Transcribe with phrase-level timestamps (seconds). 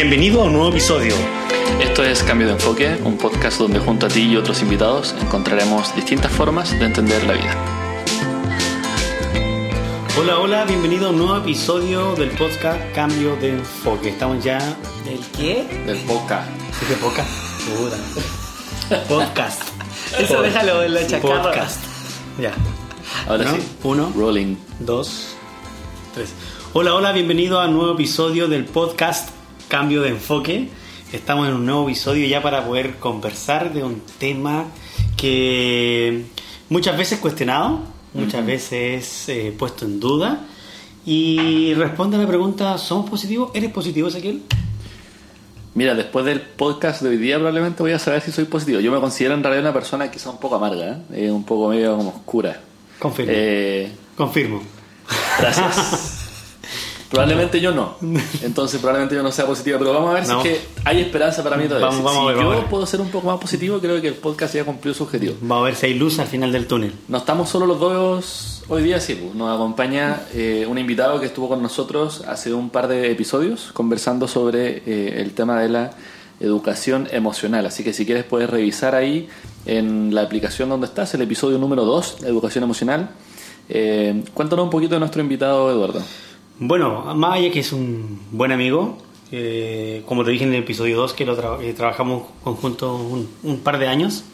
[0.00, 1.12] Bienvenido a un nuevo episodio.
[1.82, 5.92] Esto es Cambio de Enfoque, un podcast donde junto a ti y otros invitados encontraremos
[5.96, 7.56] distintas formas de entender la vida.
[10.16, 14.10] Hola, hola, bienvenido a un nuevo episodio del podcast Cambio de Enfoque.
[14.10, 14.60] Estamos ya
[15.04, 15.66] ¿Del qué?
[15.84, 16.48] Del podcast.
[16.88, 17.30] ¿De podcast?
[17.66, 19.04] Puta.
[19.08, 19.62] Podcast.
[20.20, 21.42] Eso déjalo en la chacarra.
[21.42, 21.84] Podcast.
[22.40, 22.52] Ya.
[23.26, 23.60] Ahora sí.
[23.82, 24.12] Uno.
[24.14, 24.54] Rolling.
[24.78, 25.34] Dos,
[26.14, 26.34] tres.
[26.72, 29.37] Hola, hola, bienvenido a un nuevo episodio del podcast
[29.68, 30.68] Cambio de Enfoque.
[31.12, 34.64] Estamos en un nuevo episodio ya para poder conversar de un tema
[35.16, 36.24] que
[36.68, 37.80] muchas veces cuestionado,
[38.14, 40.46] muchas veces eh, puesto en duda.
[41.04, 43.50] Y responde a la pregunta, ¿somos positivos?
[43.54, 44.42] ¿Eres positivo, Ezequiel?
[45.74, 48.80] Mira, después del podcast de hoy día probablemente voy a saber si soy positivo.
[48.80, 51.26] Yo me considero en realidad una persona quizá un poco amarga, ¿eh?
[51.26, 52.60] Eh, un poco medio como oscura.
[52.98, 53.32] Confirmo.
[53.34, 54.62] Eh, Confirmo.
[55.38, 56.14] gracias.
[57.10, 57.96] probablemente yo no.
[58.42, 59.78] Entonces probablemente yo no sea positivo.
[59.78, 60.42] Pero vamos a ver No.
[60.42, 61.86] si es que hay esperanza para mí todavía.
[61.86, 64.00] Vamos- Si- vamos a si ver, yo vamos puedo ser un poco más positivo, creo
[64.00, 65.34] que el podcast ya cumplió su objetivo.
[65.40, 66.92] Vamos a ver si hay luz al final del túnel.
[67.08, 69.14] No estamos solo los dos hoy día, sí.
[69.14, 69.34] pues.
[69.34, 74.28] Nos acompaña eh, un invitado que estuvo con nosotros hace un par de episodios conversando
[74.28, 75.90] sobre eh, el tema de la
[76.40, 77.66] educación emocional.
[77.66, 79.28] Así que si quieres puedes revisar ahí
[79.66, 83.10] en la aplicación donde estás, el episodio número 2, educación emocional.
[83.68, 86.00] Eh, cuéntanos un poquito de nuestro invitado, Eduardo.
[86.60, 88.98] Bueno, allá que es un buen amigo,
[89.30, 93.58] eh, como te dije en el episodio 2, que lo que trabajamos conjuntos un, un
[93.60, 94.24] par de años.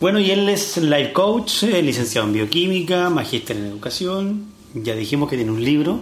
[0.00, 4.46] Bueno, y él es life coach, eh, licenciado en bioquímica, magíster en educación.
[4.72, 6.00] Ya dijimos que tiene un libro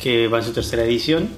[0.00, 1.30] que va en su tercera edición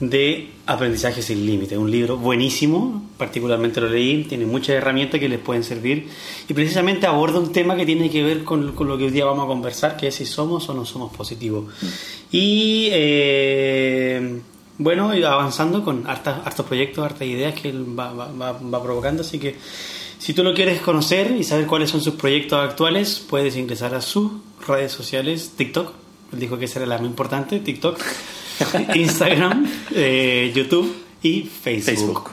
[0.00, 1.78] de Aprendizaje sin Límite.
[1.78, 6.08] Un libro buenísimo, particularmente lo leí, tiene muchas herramientas que les pueden servir
[6.48, 9.44] y precisamente aborda un tema que tiene que ver con, lo que hoy día vamos
[9.44, 11.72] a conversar, que es si somos o no somos positivos.
[12.30, 14.40] Y eh,
[14.78, 19.56] bueno, avanzando con hartas, hartos proyectos, hartas ideas que él va provocando, así que
[20.18, 24.00] si tú lo quieres conocer y saber cuáles son sus proyectos actuales, puedes ingresar a
[24.00, 24.32] sus
[24.66, 25.92] redes sociales, TikTok,
[26.32, 28.00] él dijo que esa era la más importante, TikTok,
[28.94, 31.84] Instagram, eh, YouTube y Facebook.
[31.84, 32.30] Facebook.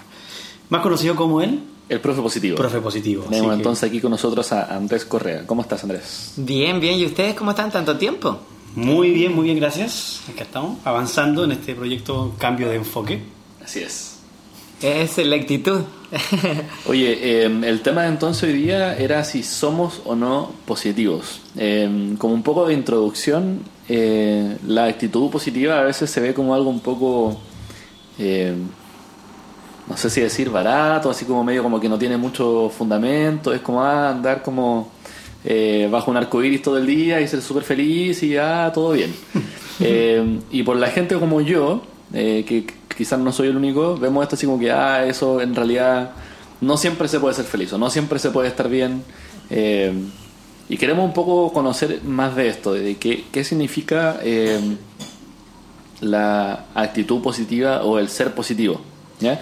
[0.70, 2.56] Más conocido como él, El profe positivo.
[2.58, 3.24] Profe Positivo.
[3.30, 5.46] Tenemos que- entonces aquí con nosotros a Andrés Correa.
[5.46, 6.34] ¿Cómo estás, Andrés?
[6.38, 6.98] Bien, bien.
[7.00, 8.40] ¿Y ustedes cómo están tanto tiempo?
[8.76, 10.22] Muy bien, muy bien, gracias.
[10.34, 13.22] Acá estamos, avanzando en este proyecto Cambio de Enfoque.
[13.64, 14.18] Así es.
[14.84, 15.80] Es la actitud.
[16.88, 21.40] Oye, eh, el tema de entonces hoy día era si somos o no positivos.
[21.58, 26.54] Eh, como un poco de introducción, eh, la actitud positiva a veces se ve como
[26.54, 27.40] algo un poco,
[28.20, 28.54] eh,
[29.88, 33.62] no sé si decir barato, así como medio como que no tiene mucho fundamento, es
[33.62, 34.92] como ah, andar como
[35.46, 38.92] eh, bajo un arco iris todo el día y ser súper feliz y ah, todo
[38.92, 39.16] bien.
[40.52, 41.82] Y por la gente como yo,
[42.14, 45.56] eh, que quizás no soy el único, vemos esto así como que, ah, eso en
[45.56, 46.12] realidad
[46.62, 49.04] no siempre se puede ser feliz o no siempre se puede estar bien.
[49.50, 49.94] eh,
[50.70, 54.60] y queremos un poco conocer más de esto, de qué, qué significa eh,
[56.00, 58.80] la actitud positiva o el ser positivo.
[59.20, 59.42] ¿ya?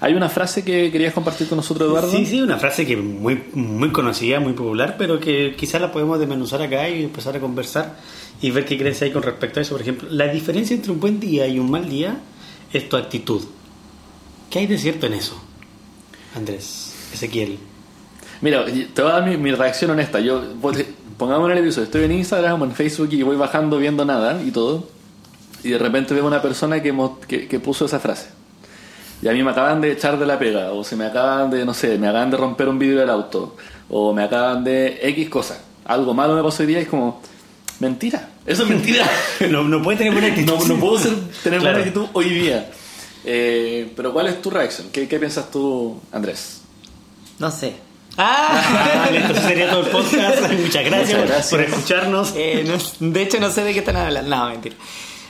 [0.00, 2.10] Hay una frase que querías compartir con nosotros, Eduardo.
[2.10, 6.18] Sí, sí, una frase que muy, muy conocida, muy popular, pero que quizás la podemos
[6.18, 7.98] desmenuzar acá y empezar a conversar
[8.40, 9.74] y ver qué crees ahí con respecto a eso.
[9.74, 12.16] Por ejemplo, la diferencia entre un buen día y un mal día
[12.72, 13.42] es tu actitud.
[14.50, 15.40] ¿Qué hay de cierto en eso,
[16.36, 17.58] Andrés, Ezequiel?
[18.40, 20.20] Mira, te voy a dar mi, mi reacción honesta.
[20.20, 20.42] Yo,
[21.16, 24.42] pongamos en el episodio, estoy en Instagram o en Facebook y voy bajando viendo nada
[24.42, 24.88] y todo.
[25.62, 26.92] Y de repente veo una persona que,
[27.48, 28.30] que puso esa frase.
[29.22, 31.64] Y a mí me acaban de echar de la pega, o se me acaban de,
[31.64, 33.56] no sé, me acaban de romper un vidrio del auto,
[33.88, 35.60] o me acaban de X cosa.
[35.84, 37.22] Algo malo me pasó hoy día y es como,
[37.82, 39.04] mentira, eso es mentira.
[39.50, 40.54] No, no puede tener buena actitud.
[40.54, 41.76] no, no puedo ser- tener Claro.
[41.76, 42.70] buena actitud hoy día.
[43.24, 44.88] Eh, pero ¿cuál es tu reacción?
[44.92, 46.62] ¿Qué, qué piensas tú, Andrés?
[47.38, 47.74] No sé.
[48.16, 50.40] Ah, entonces sería todo el podcast.
[50.60, 51.48] Muchas gracias, Muchas gracias.
[51.50, 52.32] por escucharnos.
[52.36, 54.34] Eh, no- de hecho, no sé de qué están hablando.
[54.36, 54.76] No, mentira.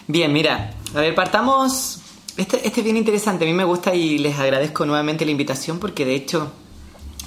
[0.07, 0.73] Bien, mira.
[0.95, 1.99] A ver, partamos.
[2.37, 3.45] Este, este es bien interesante.
[3.45, 6.51] A mí me gusta y les agradezco nuevamente la invitación porque, de hecho,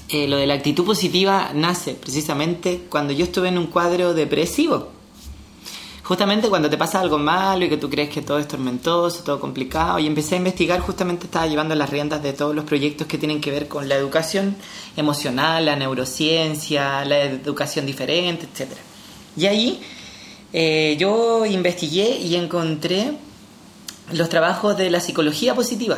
[0.10, 4.92] eh, lo de la actitud positiva nace precisamente cuando yo estuve en un cuadro depresivo.
[6.06, 9.40] Justamente cuando te pasa algo malo y que tú crees que todo es tormentoso, todo
[9.40, 13.18] complicado, y empecé a investigar, justamente estaba llevando las riendas de todos los proyectos que
[13.18, 14.56] tienen que ver con la educación
[14.96, 18.69] emocional, la neurociencia, la educación diferente, etc.
[19.36, 19.81] Y ahí
[20.54, 23.13] eh, yo investigué y encontré
[24.12, 25.98] los trabajos de la psicología positiva.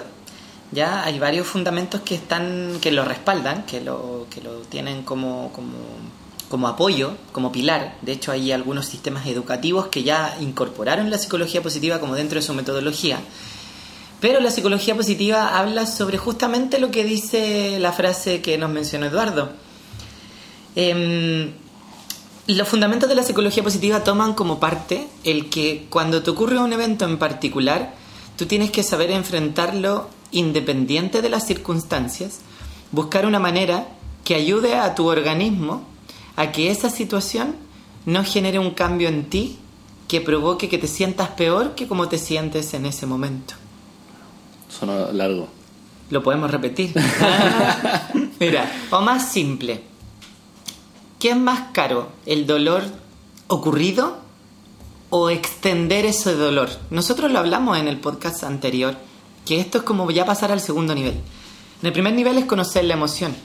[0.72, 5.52] Ya hay varios fundamentos que están que lo respaldan, que lo que lo tienen como
[5.52, 5.74] como
[6.50, 7.98] como apoyo, como pilar.
[8.02, 12.46] De hecho, hay algunos sistemas educativos que ya incorporaron la psicología positiva como dentro de
[12.46, 13.20] su metodología.
[14.20, 19.06] Pero la psicología positiva habla sobre justamente lo que dice la frase que nos mencionó
[19.06, 19.52] Eduardo.
[20.76, 21.52] Em,
[22.48, 26.74] los fundamentos de la psicología positiva toman como parte el que cuando te ocurre un
[26.74, 27.94] evento en particular,
[28.38, 32.40] tú tienes que saber enfrentarlo independiente de las circunstancias,
[32.92, 33.88] buscar una manera
[34.24, 35.97] que ayude a tu organismo
[36.38, 37.56] a que esa situación
[38.06, 39.58] no genere un cambio en ti
[40.08, 43.56] que provoque que te sientas peor que como te sientes en ese momento.
[44.70, 45.50] Suena largo.
[46.10, 46.94] Lo podemos repetir.
[48.40, 49.84] Mira, o más simple.
[51.20, 52.10] ¿Qué es más caro?
[52.26, 52.84] ¿El dolor
[53.48, 54.18] ocurrido
[55.10, 56.70] o extender ese dolor?
[56.92, 58.96] Nosotros lo hablamos en el podcast anterior,
[59.46, 61.16] que esto es como ya pasar al segundo nivel.
[61.82, 63.36] En el primer nivel es conocer la emoción.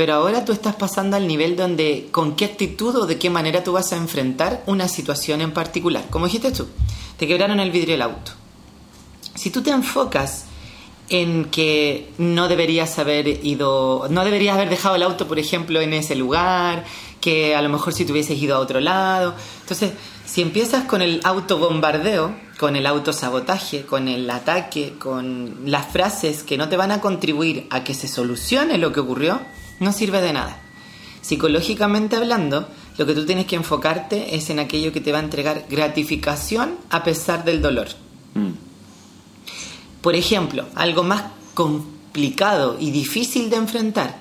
[0.00, 3.62] Pero ahora tú estás pasando al nivel donde con qué actitud o de qué manera
[3.62, 6.06] tú vas a enfrentar una situación en particular.
[6.08, 6.66] Como dijiste tú,
[7.18, 8.32] te quebraron el vidrio del auto.
[9.34, 10.46] Si tú te enfocas
[11.10, 15.92] en que no deberías haber ido, no deberías haber dejado el auto, por ejemplo, en
[15.92, 16.86] ese lugar,
[17.20, 19.34] que a lo mejor si te hubieses ido a otro lado.
[19.60, 19.92] Entonces,
[20.24, 26.56] si empiezas con el autobombardeo, con el autosabotaje, con el ataque, con las frases que
[26.56, 29.40] no te van a contribuir a que se solucione lo que ocurrió,
[29.80, 30.60] no sirve de nada.
[31.22, 35.22] Psicológicamente hablando, lo que tú tienes que enfocarte es en aquello que te va a
[35.22, 37.88] entregar gratificación a pesar del dolor.
[38.34, 38.50] Mm.
[40.00, 41.24] Por ejemplo, algo más
[41.54, 44.20] complicado y difícil de enfrentar.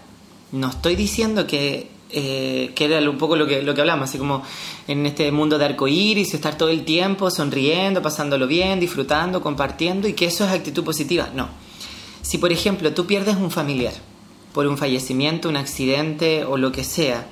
[0.51, 4.17] No estoy diciendo que, eh, que era un poco lo que, lo que hablamos, así
[4.17, 4.43] como
[4.87, 10.13] en este mundo de arcoíris, estar todo el tiempo sonriendo, pasándolo bien, disfrutando, compartiendo y
[10.13, 11.29] que eso es actitud positiva.
[11.33, 11.47] No.
[12.21, 13.93] Si, por ejemplo, tú pierdes un familiar
[14.53, 17.27] por un fallecimiento, un accidente o lo que sea,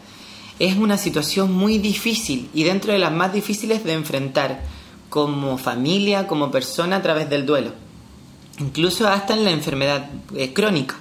[0.59, 4.63] es una situación muy difícil y dentro de las más difíciles de enfrentar
[5.09, 7.87] como familia, como persona a través del duelo
[8.59, 10.95] incluso hasta en la enfermedad eh, crónica.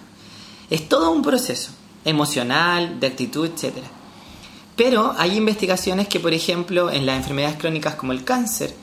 [0.71, 1.71] Es todo un proceso
[2.05, 3.77] emocional, de actitud, etc.
[4.77, 8.75] Pero hay investigaciones que, por ejemplo, en las enfermedades crónicas como el cáncer,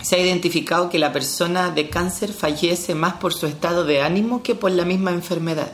[0.00, 4.42] se ha identificado que la persona de cáncer fallece más por su estado de ánimo
[4.42, 5.72] que por la misma enfermedad.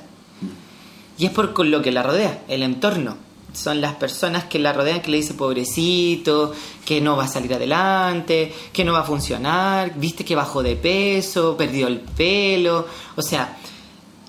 [1.19, 3.16] Y es por lo que la rodea, el entorno.
[3.52, 6.52] Son las personas que la rodean que le dicen pobrecito,
[6.84, 10.75] que no va a salir adelante, que no va a funcionar, viste que bajó de
[10.75, 13.56] peso, perdió el pelo, o sea,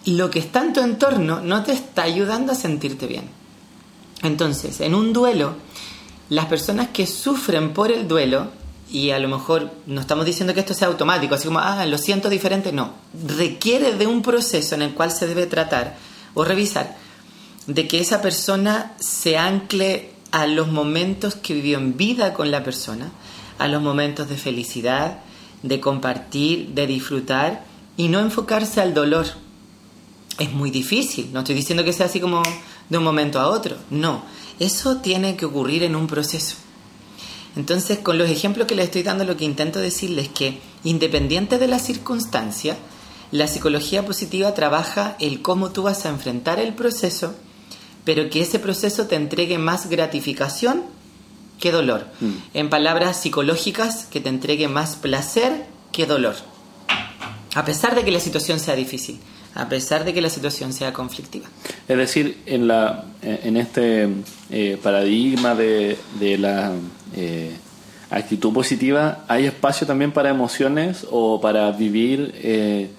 [0.06, 3.28] lo que está en tu entorno no te está ayudando a sentirte bien.
[4.22, 5.54] Entonces, en un duelo,
[6.30, 8.48] las personas que sufren por el duelo,
[8.92, 11.98] y a lo mejor no estamos diciendo que esto sea automático, así como, ah, lo
[11.98, 12.92] siento diferente, no,
[13.38, 15.98] requiere de un proceso en el cual se debe tratar
[16.36, 16.96] o revisar
[17.68, 22.64] de que esa persona se ancle a los momentos que vivió en vida con la
[22.64, 23.12] persona,
[23.58, 25.20] a los momentos de felicidad,
[25.64, 27.64] de compartir, de disfrutar
[27.98, 29.26] y no enfocarse al dolor.
[30.38, 32.44] Es muy difícil, no estoy diciendo que sea así como
[32.90, 34.24] de un momento a otro, no,
[34.60, 36.58] eso tiene que ocurrir en un proceso.
[37.56, 41.58] Entonces, con los ejemplos que les estoy dando, lo que intento decirles es que, independiente
[41.58, 42.78] de la circunstancia,
[43.36, 47.36] la psicología positiva trabaja el cómo tú vas a enfrentar el proceso
[48.06, 50.84] pero que ese proceso te entregue más gratificación
[51.60, 52.06] que dolor.
[52.22, 52.32] Mm.
[52.54, 56.36] En palabras psicológicas, que te entregue más placer que dolor.
[57.56, 59.20] A pesar de que la situación sea difícil,
[59.56, 61.48] a pesar de que la situación sea conflictiva.
[61.88, 64.10] Es decir, en, la, en este
[64.52, 66.74] eh, paradigma de, de la
[67.16, 67.56] eh,
[68.12, 72.36] actitud positiva, ¿hay espacio también para emociones o para vivir...
[72.36, 72.90] Eh,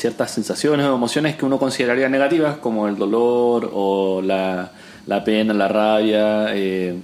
[0.00, 4.72] ciertas sensaciones o emociones que uno consideraría negativas, como el dolor o la,
[5.24, 6.96] pena, la rabia, eh,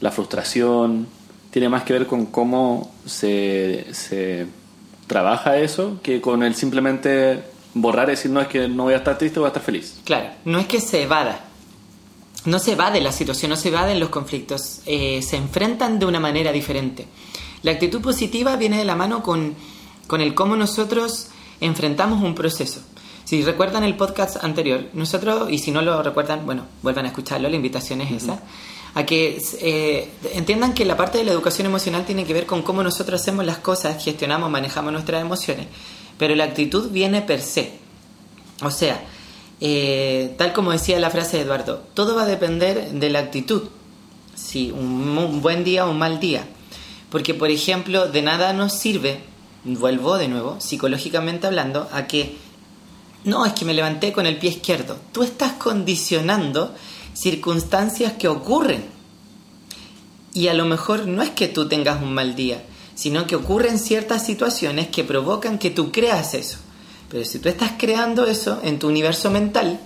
[0.00, 1.06] la frustración.
[1.50, 4.46] Tiene más que ver con cómo se, se
[5.06, 7.44] trabaja eso que con el simplemente
[7.74, 10.00] borrar y decir, no es que no voy a estar triste, voy a estar feliz.
[10.04, 11.44] Claro, no es que se evada.
[12.44, 16.18] No se evade la situación, no se evaden los conflictos, eh, se enfrentan de una
[16.18, 17.06] manera diferente.
[17.62, 19.54] La actitud positiva viene de la mano con,
[20.08, 21.28] con el cómo nosotros
[21.60, 22.80] enfrentamos un proceso.
[23.24, 27.48] Si recuerdan el podcast anterior, nosotros, y si no lo recuerdan, bueno, vuelvan a escucharlo,
[27.48, 28.42] la invitación es esa,
[28.94, 32.62] a que eh, entiendan que la parte de la educación emocional tiene que ver con
[32.62, 35.66] cómo nosotros hacemos las cosas, gestionamos, manejamos nuestras emociones,
[36.18, 37.78] pero la actitud viene per se.
[38.62, 39.02] O sea,
[39.60, 43.62] eh, tal como decía la frase de Eduardo, todo va a depender de la actitud.
[44.34, 46.46] Si un buen día o un mal día.
[47.10, 49.20] Porque, por ejemplo, de nada nos sirve
[49.64, 52.36] vuelvo de nuevo, psicológicamente hablando, a que
[53.24, 54.96] no, es que me levanté con el pie izquierdo.
[55.12, 56.74] Tú estás condicionando
[57.14, 58.84] circunstancias que ocurren.
[60.34, 62.64] Y a lo mejor no es que tú tengas un mal día,
[62.94, 66.58] sino que ocurren ciertas situaciones que provocan que tú creas eso.
[67.10, 69.78] Pero si tú estás creando eso en tu universo mental,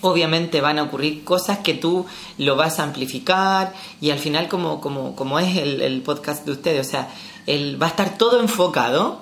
[0.00, 2.06] obviamente van a ocurrir cosas que tú
[2.38, 6.52] lo vas a amplificar y al final como, como, como es el, el podcast de
[6.52, 7.10] ustedes, o sea,
[7.54, 9.20] el, va a estar todo enfocado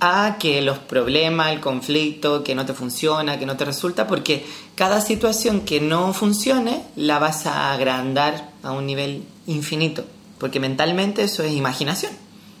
[0.00, 4.44] a que los problemas, el conflicto, que no te funciona, que no te resulta, porque
[4.74, 10.04] cada situación que no funcione la vas a agrandar a un nivel infinito,
[10.38, 12.12] porque mentalmente eso es imaginación.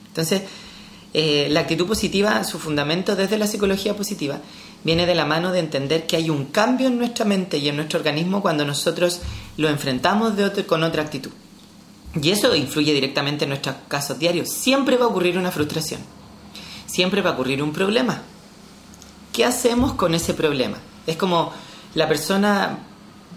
[0.08, 0.42] Entonces,
[1.12, 4.38] eh, la actitud positiva, su fundamento desde la psicología positiva,
[4.84, 7.76] viene de la mano de entender que hay un cambio en nuestra mente y en
[7.76, 9.20] nuestro organismo cuando nosotros
[9.56, 11.30] lo enfrentamos de con otra actitud.
[12.20, 14.48] Y eso influye directamente en nuestros casos diarios.
[14.48, 16.00] Siempre va a ocurrir una frustración
[16.94, 18.22] siempre va a ocurrir un problema.
[19.32, 20.78] ¿Qué hacemos con ese problema?
[21.08, 21.52] Es como
[21.94, 22.78] la persona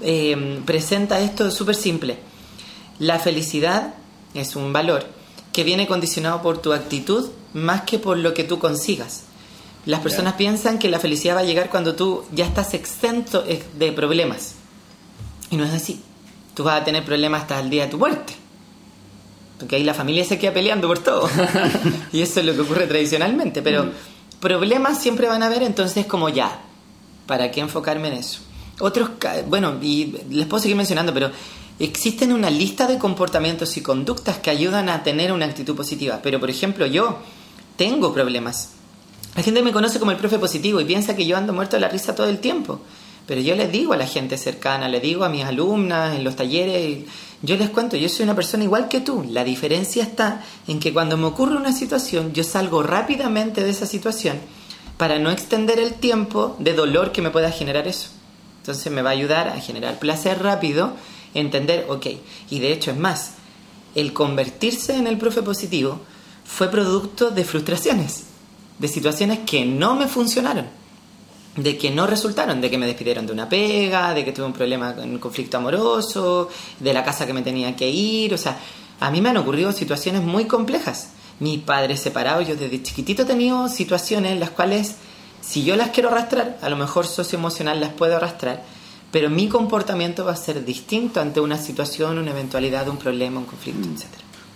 [0.02, 2.20] eh, presenta esto súper simple.
[3.00, 3.96] La felicidad
[4.36, 5.06] es un valor
[5.54, 9.24] que viene condicionado por tu actitud más que por lo que tú consigas.
[9.88, 13.92] Las personas piensan que la felicidad va a llegar cuando tú ya estás exento de
[13.92, 14.56] problemas.
[15.50, 16.04] Y no es así.
[16.54, 18.34] Tú vas a tener problemas hasta el día de tu muerte.
[19.60, 21.30] Porque ahí la familia se queda peleando por todo.
[22.14, 23.62] y eso es lo que ocurre tradicionalmente.
[23.62, 23.92] Pero mm.
[24.40, 26.62] problemas siempre van a haber, entonces como ya,
[27.26, 28.40] ¿para qué enfocarme en eso?
[28.80, 29.12] Otros,
[29.48, 31.32] bueno, y les puedo seguir mencionando, pero
[31.80, 36.20] existen una lista de comportamientos y conductas que ayudan a tener una actitud positiva.
[36.22, 37.18] Pero, por ejemplo, yo
[37.76, 38.72] tengo problemas.
[39.36, 41.82] La gente me conoce como el profe positivo y piensa que yo ando muerto de
[41.82, 42.82] la risa todo el tiempo.
[43.28, 46.36] Pero yo les digo a la gente cercana, le digo a mis alumnas en los
[46.36, 47.04] talleres,
[47.42, 49.24] yo les cuento, yo soy una persona igual que tú.
[49.30, 53.86] La diferencia está en que cuando me ocurre una situación, yo salgo rápidamente de esa
[53.86, 54.40] situación
[54.98, 58.10] para no extender el tiempo de dolor que me pueda generar eso.
[58.62, 60.94] Entonces me va a ayudar a generar placer rápido,
[61.34, 62.08] entender, ok,
[62.50, 63.36] y de hecho es más,
[63.94, 66.02] el convertirse en el profe positivo
[66.44, 68.24] fue producto de frustraciones,
[68.80, 70.66] de situaciones que no me funcionaron
[71.58, 74.54] de que no resultaron, de que me despidieron de una pega, de que tuve un
[74.54, 76.50] problema, un conflicto amoroso,
[76.80, 78.58] de la casa que me tenía que ir, o sea,
[79.00, 81.12] a mí me han ocurrido situaciones muy complejas.
[81.40, 84.96] Mis padres separados, yo desde chiquitito he tenido situaciones en las cuales,
[85.42, 88.64] si yo las quiero arrastrar, a lo mejor socioemocional las puedo arrastrar,
[89.12, 93.46] pero mi comportamiento va a ser distinto ante una situación, una eventualidad, un problema, un
[93.46, 93.94] conflicto, mm.
[93.94, 94.06] etc.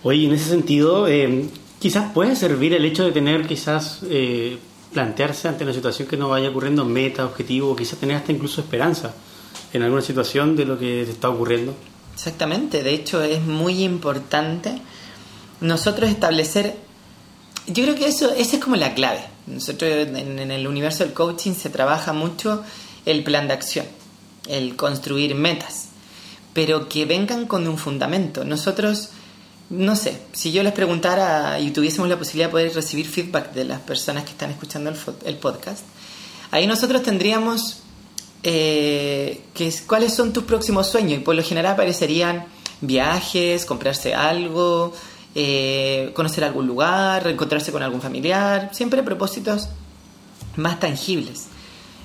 [0.04, 1.48] Oye, en ese sentido, eh,
[1.80, 4.00] quizás puede servir el hecho de tener quizás...
[4.08, 4.58] Eh,
[4.92, 9.14] plantearse ante una situación que no vaya ocurriendo meta, objetivo, quizás tener hasta incluso esperanza
[9.72, 11.74] en alguna situación de lo que está ocurriendo.
[12.14, 14.80] Exactamente, de hecho es muy importante
[15.60, 16.76] nosotros establecer,
[17.66, 19.24] yo creo que eso, esa es como la clave.
[19.46, 22.62] Nosotros en, en el universo del coaching se trabaja mucho
[23.06, 23.86] el plan de acción,
[24.48, 25.88] el construir metas,
[26.52, 28.44] pero que vengan con un fundamento.
[28.44, 29.10] Nosotros
[29.72, 33.64] no sé, si yo les preguntara y tuviésemos la posibilidad de poder recibir feedback de
[33.64, 34.92] las personas que están escuchando
[35.24, 35.82] el, podcast,
[36.50, 37.82] ahí nosotros tendríamos
[38.42, 42.44] eh, que, cuáles son tus próximos sueños y por lo general aparecerían
[42.82, 44.92] viajes, comprarse algo,
[45.34, 49.70] eh, conocer algún lugar, reencontrarse con algún familiar, siempre propósitos
[50.56, 51.46] más tangibles.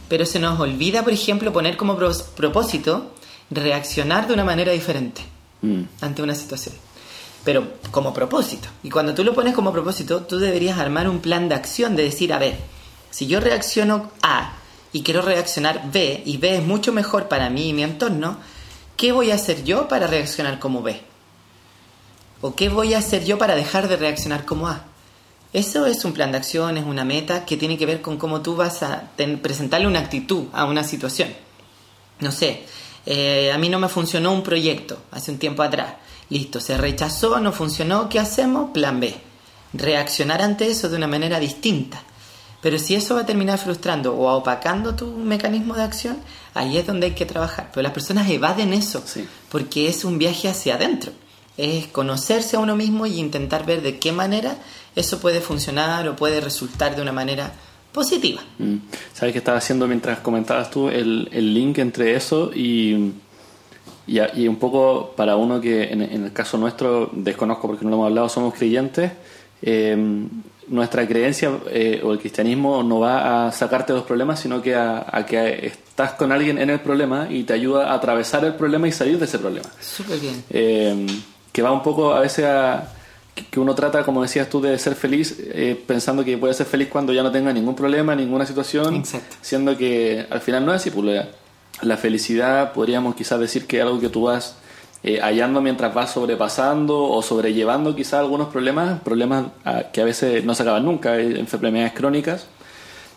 [0.07, 3.11] Pero se nos olvida, por ejemplo, poner como propósito
[3.49, 5.21] reaccionar de una manera diferente
[5.61, 5.81] mm.
[5.99, 6.86] ante una situación
[7.47, 8.67] pero como propósito.
[8.83, 12.03] Y cuando tú lo pones como propósito, tú deberías armar un plan de acción de
[12.03, 12.57] decir, a ver,
[13.09, 14.51] si yo reacciono A
[14.91, 18.35] y quiero reaccionar B, y B es mucho mejor para mí y mi entorno,
[18.97, 20.99] ¿qué voy a hacer yo para reaccionar como B?
[22.41, 24.83] ¿O qué voy a hacer yo para dejar de reaccionar como A?
[25.53, 28.41] Eso es un plan de acción, es una meta que tiene que ver con cómo
[28.41, 29.11] tú vas a
[29.41, 31.29] presentarle una actitud a una situación.
[32.19, 32.65] No sé,
[33.09, 35.93] eh, a mí no me funcionó un proyecto hace un tiempo atrás.
[36.29, 38.71] Listo, se rechazó, no funcionó, ¿qué hacemos?
[38.71, 39.15] Plan B.
[39.71, 42.03] Reaccionar ante eso de una manera distinta.
[42.61, 46.17] Pero si eso va a terminar frustrando o opacando tu mecanismo de acción,
[46.53, 47.69] ahí es donde hay que trabajar.
[47.71, 49.01] Pero las personas evaden eso,
[49.49, 51.13] porque es un viaje hacia adentro.
[51.55, 54.57] Es conocerse a uno mismo y intentar ver de qué manera
[54.97, 57.53] eso puede funcionar o puede resultar de una manera
[57.97, 58.41] positiva.
[58.59, 58.75] Mm.
[59.13, 63.13] ¿Sabes qué estaba haciendo mientras comentabas tú el, el link entre eso y
[64.07, 68.07] y, un poco para uno que en, el caso nuestro, desconozco porque no lo hemos
[68.07, 69.11] hablado, somos creyentes,
[69.61, 70.29] em,
[70.69, 74.75] nuestra creencia eh, o el cristianismo no va a sacarte de los problemas, sino que
[74.75, 78.87] a, que estás con alguien en el problema y te ayuda a atravesar el problema
[78.87, 79.67] y salir de ese problema.
[79.81, 80.43] Súper bien.
[80.49, 81.07] Em,
[81.51, 82.93] que va un poco a veces a
[83.45, 86.87] que uno trata, como decías tú, de ser feliz eh, pensando que puede ser feliz
[86.89, 89.03] cuando ya no tenga ningún problema, ninguna situación,
[89.41, 91.25] siendo que al final no es así, pues
[91.81, 94.55] la felicidad podríamos quizás decir que es algo que tú vas
[95.03, 100.43] eh, hallando mientras vas sobrepasando o sobrellevando quizás algunos problemas, problemas ah, que a veces
[100.43, 102.47] no se acaban nunca, enfermedades crónicas,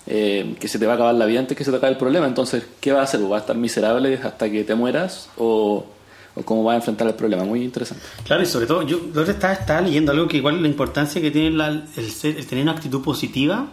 [0.06, 1.98] eh, que se te va a acabar la vida antes que se te acabe el
[1.98, 2.26] problema.
[2.26, 3.20] Entonces, ¿qué vas a hacer?
[3.20, 5.86] ¿Vas a estar miserable hasta que te mueras o,
[6.34, 7.44] o cómo vas a enfrentar el problema?
[7.44, 8.04] Muy interesante.
[8.24, 11.30] Claro, y sobre todo, yo ahora estaba, estaba leyendo algo que igual la importancia que
[11.30, 13.68] tiene la- el, ser- el tener una actitud positiva,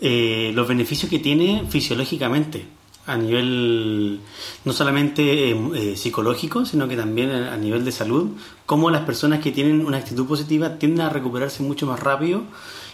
[0.00, 2.66] eh, los beneficios que tiene fisiológicamente,
[3.06, 4.20] a nivel
[4.64, 8.28] no solamente eh, eh, psicológico, sino que también a nivel de salud,
[8.66, 12.42] cómo las personas que tienen una actitud positiva tienden a recuperarse mucho más rápido.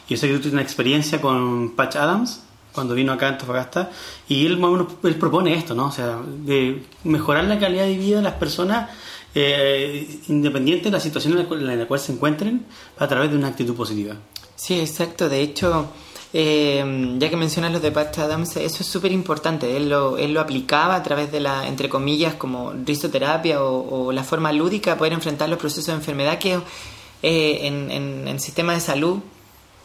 [0.09, 2.43] Yo sé que tú tienes una experiencia con Patch Adams,
[2.75, 3.91] cuando vino acá a Antofagasta,
[4.29, 4.59] y él,
[5.05, 5.87] él propone esto, ¿no?
[5.87, 8.91] O sea, de mejorar la calidad de vida de las personas
[9.35, 12.67] eh, independiente de la situación en la, cual, en la cual se encuentren
[12.99, 14.17] a través de una actitud positiva.
[14.57, 15.29] Sí, exacto.
[15.29, 15.89] De hecho,
[16.33, 19.77] eh, ya que mencionas los de Patch Adams, eso es súper importante.
[19.77, 24.13] Él lo, él lo aplicaba a través de la, entre comillas, como risoterapia o, o
[24.13, 26.55] la forma lúdica de poder enfrentar los procesos de enfermedad que
[27.23, 29.21] eh, en, en, en de salud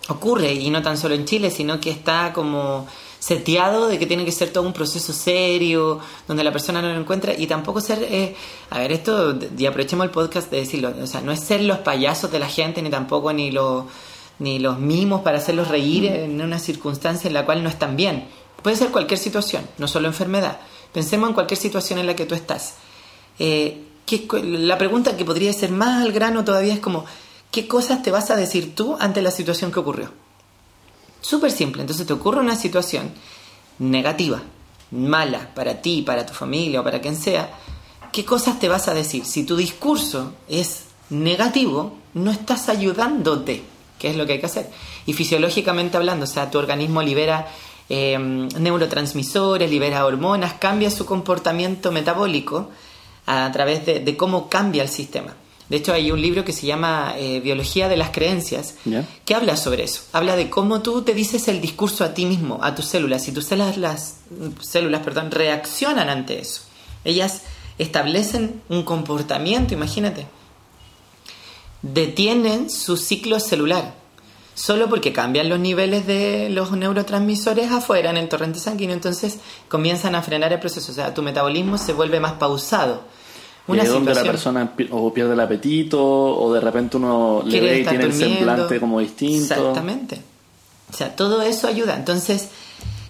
[0.10, 2.88] ocurre, y no tan solo en Chile, sino que está como
[3.20, 7.00] seteado de que tiene que ser todo un proceso serio, donde la persona no lo
[7.00, 8.36] encuentra, y tampoco ser, eh,
[8.70, 11.80] a ver, esto, y aprovechemos el podcast de decirlo, o sea, no es ser los
[11.80, 13.86] payasos de la gente, ni tampoco ni los
[14.40, 18.26] ni los mimos para hacerlos reír en una circunstancia en la cual no están bien.
[18.64, 20.62] Puede ser cualquier situación, no solo enfermedad.
[20.94, 22.76] Pensemos en cualquier situación en la que tú estás.
[23.38, 27.04] Eh, ¿qué- la pregunta que podría ser más al grano todavía es como,
[27.52, 30.12] ¿qué cosas te vas a decir tú ante la situación que ocurrió?
[31.22, 31.82] Súper simple.
[31.82, 33.12] Entonces te ocurre una situación
[33.80, 34.42] negativa,
[34.92, 37.52] mala para ti, para tu familia o para quien sea.
[38.12, 39.26] ¿Qué cosas te vas a decir?
[39.26, 43.64] Si tu discurso es negativo, no estás ayudándote,
[43.98, 44.70] que es lo que hay que hacer.
[45.06, 47.48] Y fisiológicamente hablando, o sea, tu organismo libera
[47.88, 52.70] eh, neurotransmisores, libera hormonas, cambia su comportamiento metabólico
[53.26, 55.36] a través de cómo cambia el sistema.
[55.70, 58.74] De hecho, hay un libro que se llama eh, Biología de las Creencias,
[59.24, 60.02] que habla sobre eso.
[60.14, 63.32] Habla de cómo tú te dices el discurso a ti mismo, a tus células, y
[63.32, 64.16] tus células, las,
[64.62, 66.64] células perdón, reaccionan ante eso.
[67.06, 67.44] Ellas
[67.78, 70.26] establecen un comportamiento, imagínate.
[71.84, 73.94] Detienen su ciclo celular,
[74.56, 80.16] solo porque cambian los niveles de los neurotransmisores afuera en el torrente sanguíneo, entonces comienzan
[80.16, 83.04] a frenar el proceso, o sea, tu metabolismo se vuelve más pausado.
[83.74, 87.80] Ahí es donde la persona o pierde el apetito o de repente uno le ve
[87.80, 88.36] y tiene el durmiendo.
[88.38, 89.54] semblante como distinto.
[89.54, 90.22] Exactamente.
[90.92, 91.96] O sea, todo eso ayuda.
[91.96, 92.50] Entonces,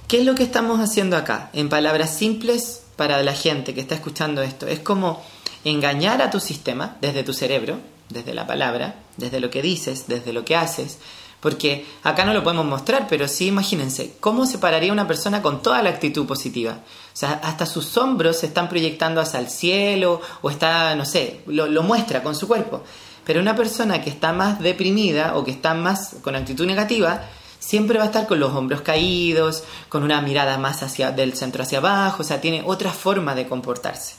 [0.07, 1.49] ¿qué es lo que estamos haciendo acá?
[1.53, 5.21] En palabras simples para la gente que está escuchando esto, es como
[5.63, 7.77] engañar a tu sistema desde tu cerebro,
[8.09, 10.97] desde la palabra, desde lo que dices, desde lo que haces.
[11.39, 15.61] Porque acá no lo podemos mostrar, pero sí imagínense, ¿cómo se pararía una persona con
[15.61, 16.79] toda la actitud positiva?
[17.13, 21.41] O sea, hasta sus hombros se están proyectando hacia el cielo o está, no sé,
[21.47, 22.83] lo, lo muestra con su cuerpo.
[23.23, 27.21] Pero una persona que está más deprimida o que está más con actitud negativa,
[27.59, 31.63] siempre va a estar con los hombros caídos, con una mirada más hacia del centro
[31.63, 34.15] hacia abajo, o sea, tiene otra forma de comportarse.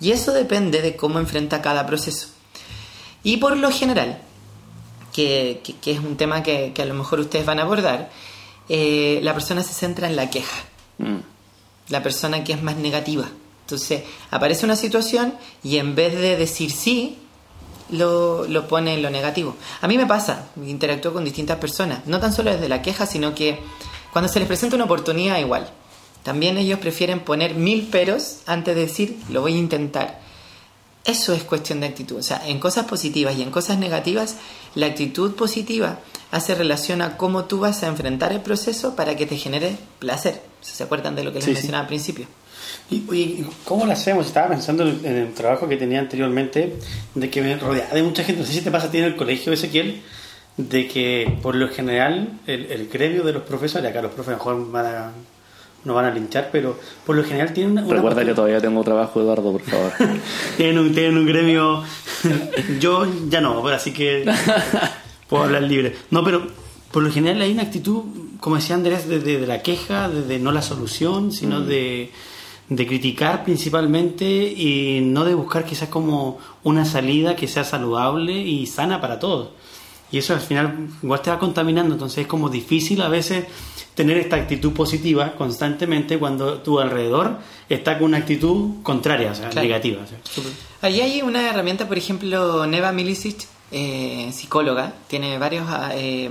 [0.00, 2.28] Y eso depende de cómo enfrenta cada proceso.
[3.22, 4.22] Y por lo general,
[5.14, 8.10] que, que- que es un tema que, que a lo mejor ustedes van a abordar,
[8.68, 10.56] eh, la persona se centra en la queja
[10.98, 11.16] Mm.
[11.88, 13.26] la persona que es más negativa.
[13.62, 17.18] Entonces, aparece una situación y en vez de decir sí,
[17.90, 19.56] lo, lo pone en lo negativo.
[19.80, 23.34] A mí me pasa, interactúo con distintas personas, no tan solo desde la queja, sino
[23.34, 23.58] que
[24.12, 25.68] cuando se les presenta una oportunidad igual.
[26.22, 30.20] También ellos prefieren poner mil peros antes de decir, lo voy a intentar.
[31.04, 32.16] Eso es cuestión de actitud.
[32.16, 34.36] O sea, en cosas positivas y en cosas negativas,
[34.74, 35.98] la actitud positiva
[36.30, 40.40] hace relación a cómo tú vas a enfrentar el proceso para que te genere placer.
[40.62, 41.54] ¿Se acuerdan de lo que les Sí, sí.
[41.56, 42.26] mencionaba al principio?
[42.90, 44.26] Y, oye, ¿cómo lo hacemos?
[44.26, 46.76] Estaba pensando en el trabajo que tenía anteriormente,
[47.14, 48.40] de que me rodeaba de mucha gente.
[48.40, 50.02] No sé si te pasa a ti en el colegio, Ezequiel,
[50.56, 54.70] de que por lo general el, el gremio de los profesores, acá los profes mejor
[54.70, 55.12] van a,
[55.84, 57.82] no van a linchar, pero por lo general tienen una.
[57.82, 59.92] una Recuerda postura- que todavía tengo trabajo, Eduardo, por favor.
[60.56, 61.82] tienen un, tienen un gremio.
[62.80, 64.24] Yo ya no, así que
[65.28, 65.94] puedo hablar libre.
[66.10, 66.46] No, pero
[66.90, 68.02] por lo general hay una actitud,
[68.40, 72.10] como decía Andrés, de, de- de la queja, de, de no la solución, sino de,
[72.68, 78.66] de criticar principalmente y no de buscar quizás como una salida que sea saludable y
[78.66, 79.50] sana para todos.
[80.14, 83.46] Y eso al final igual te va contaminando, entonces es como difícil a veces
[83.96, 89.48] tener esta actitud positiva constantemente cuando tu alrededor está con una actitud contraria, o sea,
[89.50, 89.66] Claro.
[89.66, 90.02] negativa.
[90.04, 95.66] o sea, súper- Ahí hay una herramienta, por ejemplo, Neva Milicic, eh, psicóloga, tiene varios
[95.68, 96.30] ah, eh,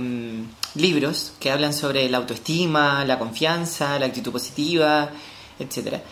[0.76, 5.10] libros que hablan sobre la autoestima, la confianza, la actitud positiva,
[5.58, 6.02] etcétera.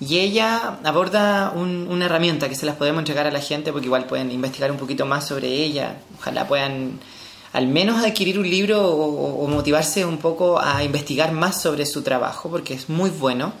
[0.00, 3.86] Y ella aborda un- una herramienta que se las podemos entregar a la gente porque
[3.86, 6.00] igual pueden investigar un poquito más sobre ella.
[6.18, 6.98] Ojalá puedan
[7.52, 12.48] al menos adquirir un libro o, motivarse un poco a investigar más sobre su trabajo
[12.50, 13.52] porque es muy bueno.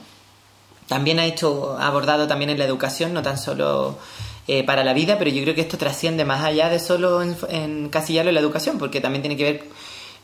[0.86, 3.98] También ha hecho, ha abordado también en la educación, no tan solo
[4.48, 7.36] eh, para la vida, pero yo creo que esto trasciende más allá de solo en,
[7.50, 7.90] en
[8.34, 9.64] la educación, porque también tiene que ver,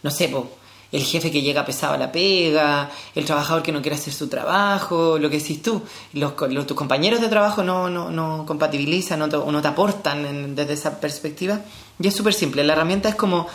[0.02, 0.50] no sé, po,
[0.96, 4.28] el jefe que llega pesado a la pega, el trabajador que no quiere hacer su
[4.28, 5.82] trabajo, lo que decís tú,
[6.14, 9.68] los, los- tus compañeros de trabajo no, no, no compatibilizan no te, o no te
[9.68, 11.60] aportan en- desde esa perspectiva.
[12.00, 13.46] Y es súper simple, la herramienta es como,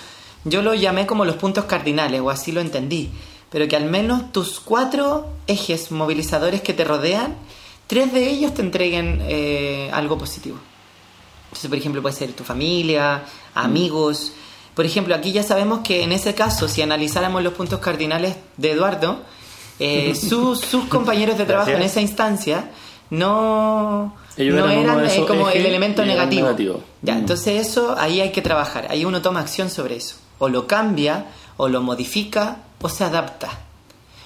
[0.45, 3.09] yo lo llamé como los puntos cardinales, o así lo entendí,
[3.49, 7.35] pero que al menos tus cuatro ejes movilizadores que te rodean,
[7.87, 10.57] tres de ellos te entreguen eh, algo positivo.
[11.45, 13.23] Entonces, por ejemplo, puede ser tu familia,
[13.55, 14.31] amigos.
[14.75, 18.71] Por ejemplo, aquí ya sabemos que en ese caso, si analizáramos los puntos cardinales de
[18.71, 19.19] Eduardo,
[19.79, 22.69] eh, sus, sus compañeros de trabajo en esa instancia
[23.09, 26.43] no, Ellos no eran de eh, como el elemento negativo.
[26.47, 26.83] negativo.
[27.01, 27.19] Ya, Mm.
[27.19, 28.87] entonces eso ahí hay que trabajar.
[28.89, 30.15] Ahí uno toma acción sobre eso.
[30.39, 31.25] O lo cambia,
[31.57, 33.49] o lo modifica, o se adapta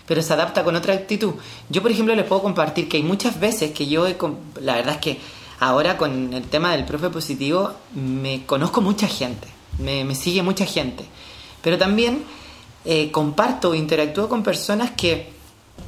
[0.07, 1.33] pero se adapta con otra actitud.
[1.67, 4.15] Yo, por ejemplo, les puedo compartir que hay muchas veces que yo, he
[4.61, 5.19] la verdad es que
[5.59, 9.47] ahora con el tema del profe positivo, me conozco mucha gente,
[9.79, 11.05] me, sigue mucha gente,
[11.61, 12.23] pero también
[12.85, 15.33] eh, comparto e interactúo con personas que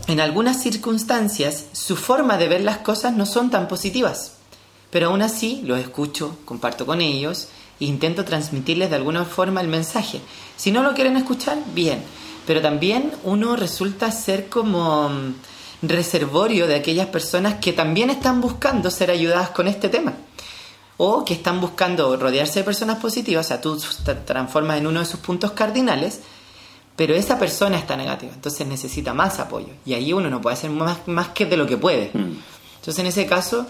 [0.08, 4.34] en algunas circunstancias su forma de ver las cosas no son tan positivas,
[4.90, 7.48] pero aún así los escucho, comparto con ellos
[7.80, 10.22] e intento transmitirles de alguna forma el mensaje.
[10.56, 12.02] Si no lo quieren escuchar, bien,
[12.46, 15.34] pero también uno resulta ser como mm,
[15.84, 20.14] reservorio de aquellas personas que también están buscando ser ayudadas con este tema
[20.98, 25.00] o que están buscando rodearse de personas positivas, o sea, tú te transformas en uno
[25.00, 26.22] de sus puntos cardinales,
[26.96, 30.72] pero esa persona está negativa, entonces necesita más apoyo y ahí uno no puede hacer
[30.72, 32.10] más, más que de lo que puede.
[32.14, 32.38] Mm.
[32.80, 33.68] Entonces en ese caso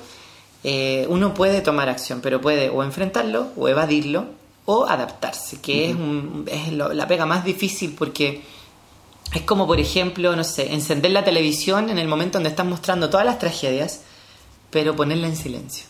[0.64, 4.26] eh, uno puede tomar acción, pero puede o enfrentarlo o evadirlo
[4.66, 8.42] o adaptarse, que es, un- es lo- la pega más difícil porque
[9.34, 13.10] es como por ejemplo, no sé, encender la televisión en el momento donde están mostrando
[13.10, 14.02] todas las tragedias,
[14.72, 15.86] pero ponerla en silencio.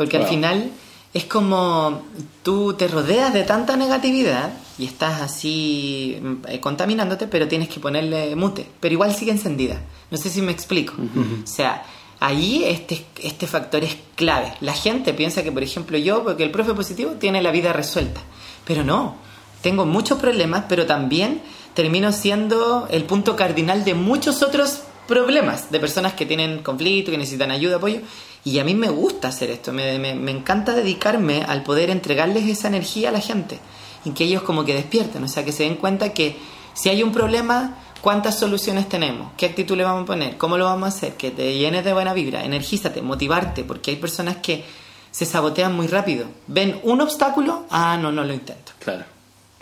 [0.00, 0.70] Porque al final
[1.12, 2.04] es como
[2.42, 8.34] tú te rodeas de tanta negatividad y estás así eh, contaminándote, pero tienes que ponerle
[8.34, 8.66] mute.
[8.80, 9.78] Pero igual sigue encendida.
[10.10, 10.94] No sé si me explico.
[10.94, 11.84] O sea,
[12.18, 14.54] ahí este, este factor es clave.
[14.62, 18.22] La gente piensa que, por ejemplo, yo, porque el profe positivo tiene la vida resuelta.
[18.64, 19.16] Pero no.
[19.60, 21.42] Tengo muchos problemas, pero también
[21.74, 27.18] termino siendo el punto cardinal de muchos otros problemas de personas que tienen conflicto, que
[27.18, 28.00] necesitan ayuda, apoyo.
[28.44, 32.68] Y a mí me gusta hacer esto, me, me- encanta dedicarme al poder entregarles esa
[32.68, 33.58] energía a la gente
[34.04, 36.36] y que ellos como que despierten, o sea, que se den cuenta que
[36.72, 39.32] si hay un problema, ¿cuántas soluciones tenemos?
[39.36, 40.38] ¿Qué actitud le vamos a poner?
[40.38, 41.14] ¿Cómo lo vamos a hacer?
[41.14, 44.64] Que te llenes de buena vibra, energízate, motivarte, porque hay personas que
[45.10, 46.24] se sabotean muy rápido.
[46.46, 48.72] Ven un obstáculo, ah, no, no lo intento.
[48.78, 49.04] Claro.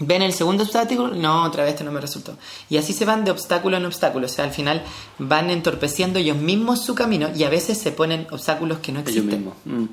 [0.00, 2.36] Ven el segundo obstáculo, no, otra vez este no me resultó.
[2.70, 4.82] Y así se van de obstáculo en obstáculo, o sea, al final
[5.18, 9.10] van entorpeciendo ellos mismos su camino y a veces se ponen obstáculos que no Ellos
[9.16, 9.38] existen.
[9.40, 9.54] mismos.
[9.64, 9.84] Mm.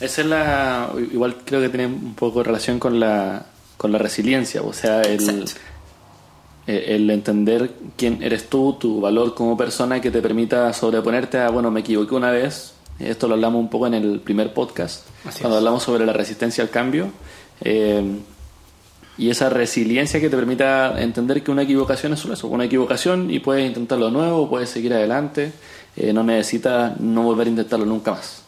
[0.00, 0.90] Esa es la.
[1.12, 3.46] Igual creo que tiene un poco de relación con la,
[3.78, 5.44] con la resiliencia, o sea, el,
[6.66, 11.48] eh, el entender quién eres tú, tu valor como persona que te permita sobreponerte a,
[11.50, 12.74] bueno, me equivoqué una vez.
[12.98, 15.60] Esto lo hablamos un poco en el primer podcast, Así cuando es.
[15.62, 17.08] hablamos sobre la resistencia al cambio.
[17.62, 18.02] Eh,
[19.20, 23.30] y esa resiliencia que te permita entender que una equivocación es solo eso, una equivocación
[23.30, 25.52] y puedes intentarlo de nuevo, puedes seguir adelante,
[25.94, 28.42] eh, no necesitas no volver a intentarlo nunca más.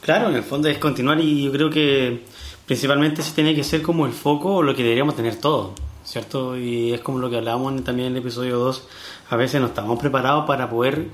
[0.00, 2.22] Claro, en el fondo es continuar y yo creo que
[2.66, 6.56] principalmente ese tiene que ser como el foco o lo que deberíamos tener todo, ¿cierto?
[6.56, 8.88] Y es como lo que hablábamos también en el episodio 2,
[9.30, 11.06] a veces no estamos preparados para poder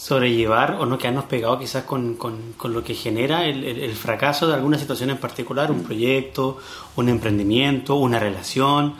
[0.00, 3.92] sobrellevar o no quedarnos pegados quizás con, con- con lo que genera el, el- el
[3.92, 6.56] fracaso de alguna situación en particular, un proyecto,
[6.96, 8.94] un emprendimiento, una relación.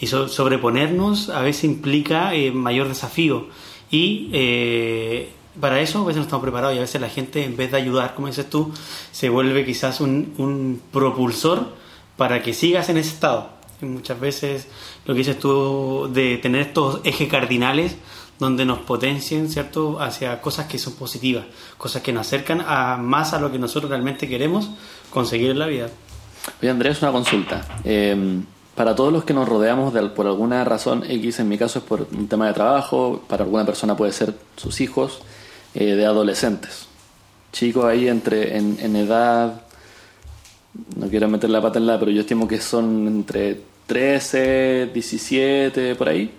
[0.00, 3.48] Y so- sobreponernos a veces implica eh, mayor desafío.
[3.90, 7.54] Y eh, para eso a veces no estamos preparados y a veces la gente en
[7.56, 8.72] vez de ayudar, como dices tú,
[9.12, 11.68] se vuelve quizás un, un propulsor
[12.16, 13.50] para que sigas en ese estado.
[13.82, 14.68] Y muchas veces
[15.04, 17.96] lo que dices tú de tener estos ejes cardinales
[18.38, 21.46] donde nos potencien, ¿cierto?, hacia cosas que son positivas,
[21.78, 24.70] cosas que nos acercan a más a lo que nosotros realmente queremos
[25.10, 25.88] conseguir en la vida.
[26.60, 27.66] Oye Andrés, una consulta.
[27.84, 28.40] Eh,
[28.76, 31.84] para todos los que nos rodeamos de, por alguna razón X, en mi caso es
[31.86, 35.20] por un tema de trabajo, para alguna persona puede ser sus hijos,
[35.74, 36.86] eh, de adolescentes.
[37.52, 39.62] Chicos ahí entre en, edad,
[40.96, 45.94] no quiero meter la pata en la, pero yo estimo que son entre 13, 17,
[45.94, 46.30] por ahí.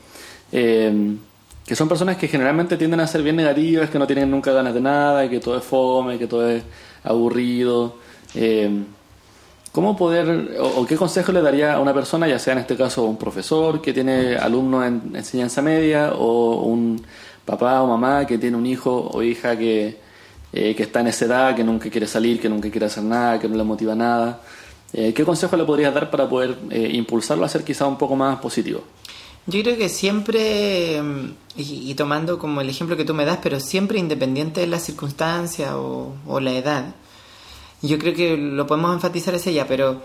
[0.52, 1.18] Eh,
[1.68, 4.74] que son personas que generalmente tienden a ser bien negativas, que no tienen nunca ganas
[4.74, 6.64] de nada, que todo es fome, que todo es
[7.04, 7.98] aburrido.
[8.36, 8.86] Eh,
[9.74, 13.04] ¿Cómo poder, o, qué consejo le daría a una persona, ya sea en este caso
[13.04, 17.06] un profesor que tiene alumnos en enseñanza media, o un
[17.44, 19.98] papá o mamá que tiene un hijo o hija que,
[20.54, 23.40] eh, que está en esa edad, que nunca quiere salir, que nunca quiere hacer nada,
[23.40, 24.40] que no le motiva nada?
[24.94, 28.40] Eh, ¿Qué consejo le podrías dar para poder impulsarlo a ser quizá un poco más
[28.40, 28.84] positivo?
[29.48, 33.62] Yo creo que siempre, mm, y, tomando como el ejemplo que tú me das, pero
[33.62, 36.96] siempre independiente de la circunstancia o, la edad,
[37.82, 40.02] yo creo que lo podemos enfatizar ese ya, pero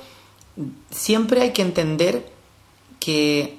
[0.90, 2.30] siempre hay que entender
[3.00, 3.58] que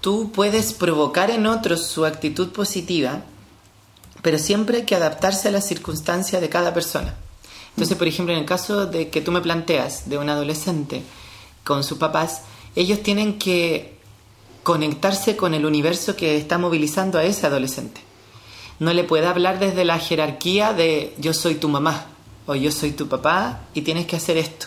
[0.00, 3.24] tú puedes provocar en otros su actitud positiva,
[4.22, 7.14] pero siempre hay que adaptarse a la circunstancia de cada persona.
[7.70, 11.02] Entonces, por ejemplo, en el caso de que tú me planteas de un adolescente
[11.62, 12.42] con sus papás,
[12.74, 13.97] ellos tienen que
[14.68, 18.02] conectarse con el universo que está movilizando a ese adolescente.
[18.80, 22.08] No le puede hablar desde la jerarquía de yo soy tu mamá
[22.44, 24.66] o yo soy tu papá y tienes que hacer esto.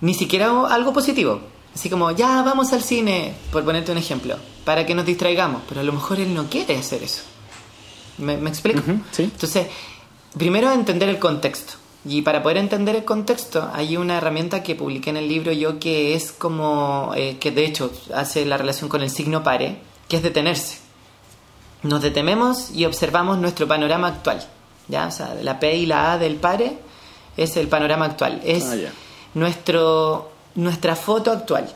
[0.00, 1.40] Ni siquiera algo positivo.
[1.74, 5.60] Así como, ya vamos al cine, por ponerte un ejemplo, para que nos distraigamos.
[5.68, 7.24] Pero a lo mejor él no quiere hacer eso.
[8.16, 8.80] ¿Me, explico?
[9.18, 9.66] Entonces,
[10.38, 11.74] primero entender el contexto.
[12.08, 15.80] Y para poder entender el contexto, hay una herramienta que publiqué en el libro yo
[15.80, 20.16] que es como, eh, que de hecho hace la relación con el signo pare, que
[20.16, 20.78] es detenerse.
[21.82, 24.46] Nos detenemos y observamos nuestro panorama actual.
[24.86, 25.08] ¿ya?
[25.08, 26.78] O sea, la P y la A del pare
[27.36, 28.76] es el panorama actual, es ah,
[29.34, 31.68] nuestro, nuestra foto actual.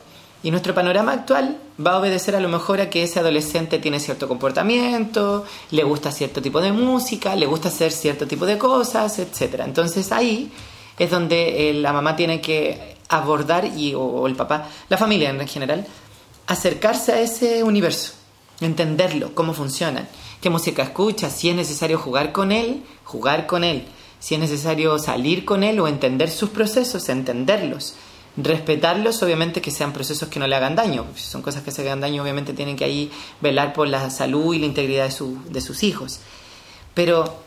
[0.43, 3.99] Y nuestro panorama actual va a obedecer a lo mejor a que ese adolescente tiene
[3.99, 9.19] cierto comportamiento, le gusta cierto tipo de música, le gusta hacer cierto tipo de cosas,
[9.19, 9.61] etc.
[9.65, 10.51] Entonces ahí
[10.97, 15.47] es donde eh, la mamá tiene que abordar, y, o, el papá, la familia en
[15.47, 15.85] general,
[16.47, 18.13] acercarse a ese universo,
[18.61, 20.07] entenderlo, cómo funciona,
[20.39, 23.85] qué música escucha, si es necesario jugar con él, jugar con él,
[24.19, 27.95] si es necesario salir con él o entender sus procesos, entenderlos
[28.37, 31.05] respetarlos, obviamente que sean procesos que no le hagan daño.
[31.15, 34.53] Si son cosas que se hagan daño, obviamente tienen que ahí velar por la salud
[34.53, 36.19] y la integridad de, su, de sus hijos.
[36.93, 37.41] Pero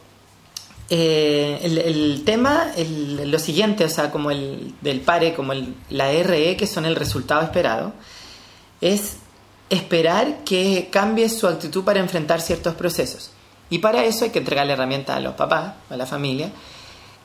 [0.91, 6.57] eh, el, tema, lo siguiente, o sea, como el del PARE, como el, la RE,
[6.57, 7.93] que son el resultado esperado,
[8.81, 9.17] es
[9.71, 13.31] esperar que cambie su actitud para enfrentar ciertos procesos.
[13.71, 16.51] Y para eso hay que entregarle herramientas a los papás, a la familia,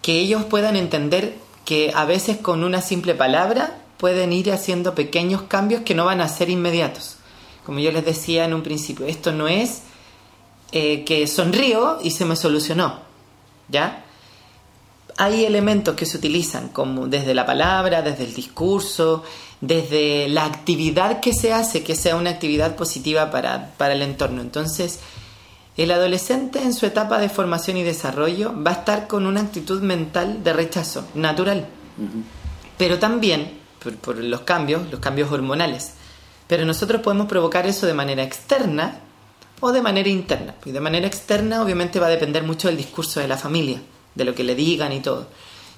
[0.02, 5.44] que ellos puedan entender que a veces con una simple palabra pueden ir haciendo pequeños
[5.44, 7.18] cambios que no van a ser inmediatos.
[7.66, 9.82] Como yo les decía en un principio, esto no es
[10.72, 13.00] eh, que sonrío y se me solucionó,
[13.68, 14.06] ¿ya?
[15.18, 19.24] Hay elementos que se utilizan como desde la palabra, desde el discurso,
[19.60, 24.42] desde la actividad que se hace, que sea una actividad positiva para, para el entorno.
[24.42, 25.00] Entonces,
[25.84, 29.82] el adolescente en su etapa de formación y desarrollo va a estar con una actitud
[29.82, 31.70] mental de rechazo, natural,
[32.78, 33.58] pero también
[34.02, 35.94] por, los cambios, los cambios hormonales.
[36.48, 39.00] Pero nosotros podemos provocar eso de manera externa
[39.62, 40.56] o de manera interna.
[40.66, 43.82] Y de manera externa obviamente va a depender mucho del discurso de la familia,
[44.16, 45.28] de lo que le digan y todo.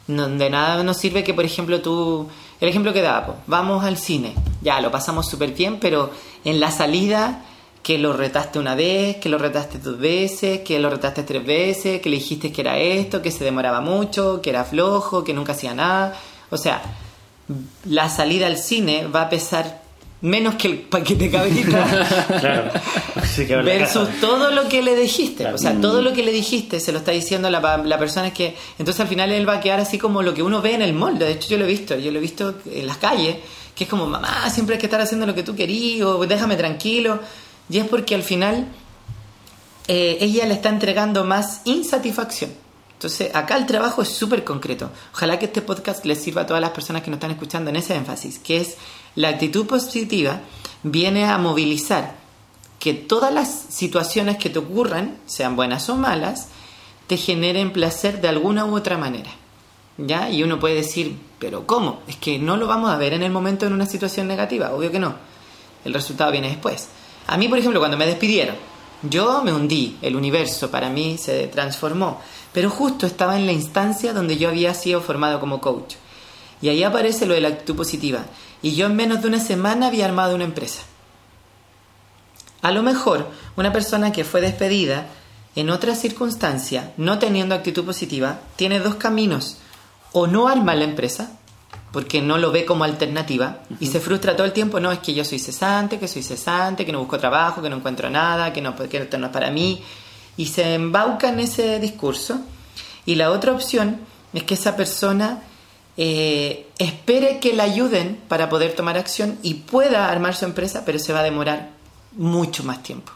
[0.07, 2.27] de nada nos sirve que, por ejemplo, tú,
[2.59, 4.33] el ejemplo que daba, vamos al cine,
[4.63, 6.09] ya lo pasamos súper bien, pero
[6.43, 7.45] en la salida
[7.83, 12.01] que lo retaste una vez, que lo retaste dos veces, que lo retaste tres veces,
[12.01, 15.53] que le dijiste que era esto, que se demoraba mucho, que era flojo, que nunca
[15.53, 16.15] hacía nada.
[16.51, 16.81] O sea,
[17.85, 19.81] la salida al cine va a pesar
[20.21, 21.83] menos que el paquete cabrita
[22.39, 23.63] claro.
[23.63, 25.47] versus todo lo que le dijiste.
[25.47, 28.33] O sea, todo lo que le dijiste se lo está diciendo la, la persona es
[28.33, 28.55] que...
[28.77, 30.93] Entonces al final él va a quedar así como lo que uno ve en el
[30.93, 31.25] molde.
[31.25, 33.37] De hecho yo lo he visto, yo lo he visto en las calles,
[33.73, 36.55] que es como, mamá, siempre hay que estar haciendo lo que tú querías, o déjame
[36.55, 37.19] tranquilo.
[37.71, 38.67] Y es porque al final
[39.87, 42.51] eh, ella le está entregando más insatisfacción.
[42.93, 44.91] Entonces, acá el trabajo es súper concreto.
[45.13, 47.77] Ojalá que este podcast les sirva a todas las personas que nos están escuchando en
[47.77, 48.77] ese énfasis, que es
[49.15, 50.41] la actitud positiva
[50.83, 52.15] viene a movilizar
[52.77, 56.49] que todas las situaciones que te ocurran, sean buenas o malas,
[57.07, 59.31] te generen placer de alguna u otra manera.
[59.97, 60.29] ¿Ya?
[60.29, 62.01] Y uno puede decir, pero ¿cómo?
[62.07, 64.91] Es que no lo vamos a ver en el momento en una situación negativa, obvio
[64.91, 65.15] que no.
[65.85, 66.87] El resultado viene después.
[67.31, 68.57] A mí, por ejemplo, cuando me despidieron,
[69.03, 72.19] yo me hundí, el universo para mí se transformó,
[72.51, 75.95] pero justo estaba en la instancia donde yo había sido formado como coach.
[76.61, 78.25] Y ahí aparece lo de la actitud positiva.
[78.61, 80.83] Y yo en menos de una semana había armado una empresa.
[82.61, 85.07] A lo mejor una persona que fue despedida
[85.55, 89.55] en otra circunstancia, no teniendo actitud positiva, tiene dos caminos.
[90.11, 91.39] O no arma la empresa,
[91.91, 95.13] porque no lo ve como alternativa y se frustra todo el tiempo, no, es que
[95.13, 98.61] yo soy cesante, que soy cesante, que no busco trabajo, que no encuentro nada, que,
[98.61, 99.81] no, que esto no es para mí,
[100.37, 102.39] y se embauca en ese discurso.
[103.05, 103.99] Y la otra opción
[104.33, 105.41] es que esa persona
[105.97, 110.99] eh, espere que la ayuden para poder tomar acción y pueda armar su empresa, pero
[110.99, 111.71] se va a demorar
[112.13, 113.11] mucho más tiempo.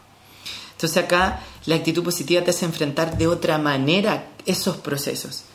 [0.74, 5.46] Entonces acá la actitud positiva te hace enfrentar de otra manera esos procesos.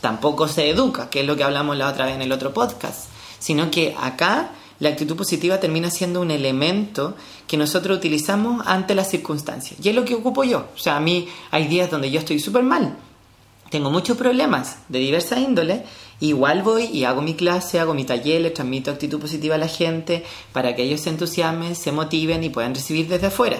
[0.00, 3.06] Tampoco se educa, que es lo que hablamos la otra vez en el otro podcast,
[3.38, 7.14] sino que acá la actitud positiva termina siendo un elemento
[7.46, 9.80] que nosotros utilizamos ante las circunstancias.
[9.82, 10.68] Y es lo que ocupo yo.
[10.74, 12.96] O sea, a mí hay días donde yo estoy súper mal.
[13.70, 15.84] Tengo muchos problemas de diversa índole.
[16.20, 19.68] Igual voy y hago mi clase, hago mi taller, les transmito actitud positiva a la
[19.68, 23.58] gente para que ellos se entusiasmen, se motiven y puedan recibir desde afuera.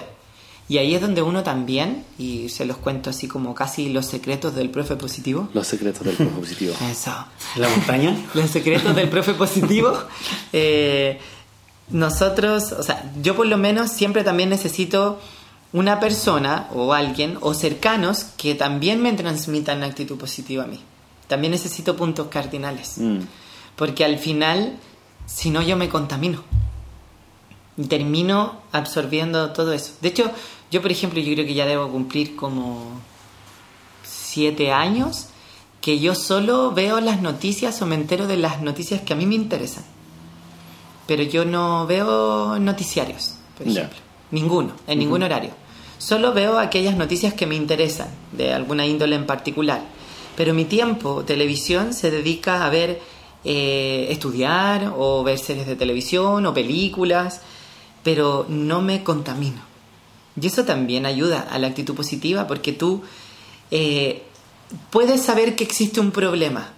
[0.69, 4.53] Y ahí es donde uno también, y se los cuento así como casi los secretos
[4.53, 5.47] del profe positivo.
[5.53, 6.73] Los secretos del profe positivo.
[6.91, 7.13] Eso.
[7.55, 8.17] ¿La montaña?
[8.33, 9.93] los secretos del profe positivo.
[10.53, 11.19] Eh,
[11.89, 15.19] nosotros, o sea, yo por lo menos siempre también necesito
[15.73, 20.79] una persona o alguien o cercanos que también me transmitan actitud positiva a mí.
[21.27, 22.97] También necesito puntos cardinales.
[22.97, 23.19] Mm.
[23.75, 24.77] Porque al final,
[25.25, 26.43] si no, yo me contamino.
[27.77, 29.93] Y termino absorbiendo todo eso.
[30.01, 30.31] De hecho,
[30.71, 32.99] yo, por ejemplo, yo creo que ya debo cumplir como
[34.03, 35.27] siete años
[35.81, 39.25] que yo solo veo las noticias o me entero de las noticias que a mí
[39.25, 39.85] me interesan.
[41.05, 43.97] Pero yo no veo noticiarios, por ejemplo.
[44.31, 45.51] Ninguno, en ningún horario.
[45.97, 49.81] Solo veo aquellas noticias que me interesan, de alguna índole en particular.
[50.35, 53.01] Pero mi tiempo, televisión, se dedica a ver,
[53.45, 57.41] eh, estudiar o ver series de televisión o películas,
[58.03, 59.66] pero no me contamino.
[60.39, 63.01] Y eso también ayuda a la actitud positiva porque tú
[63.71, 64.23] eh,
[64.91, 66.73] puedes saber que existe un problema.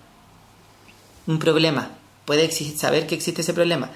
[1.27, 1.89] Un problema.
[2.25, 3.89] Puedes saber que existe ese problema.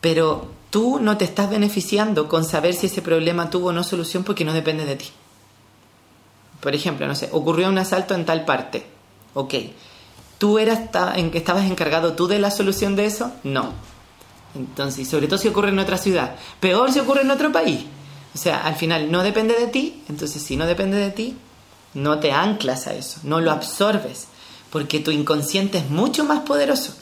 [0.00, 4.24] Pero tú no te estás beneficiando con saber si ese problema tuvo o no solución
[4.24, 5.06] porque no depende de ti.
[6.60, 8.86] Por ejemplo, no sé, ocurrió un asalto en tal parte.
[9.34, 9.54] Ok.
[10.38, 10.80] ¿Tú eras
[11.16, 13.32] en que estabas encargado tú de la solución de eso?
[13.44, 13.72] No.
[14.54, 16.36] Entonces, sobre todo si ocurre en otra ciudad.
[16.60, 17.84] Peor si ocurre en otro país.
[18.36, 20.02] O sea, al final no depende de ti.
[20.10, 21.38] Entonces, si no depende de ti,
[21.94, 24.28] no te anclas a eso, no lo absorbes,
[24.68, 26.94] porque tu inconsciente es mucho más poderoso.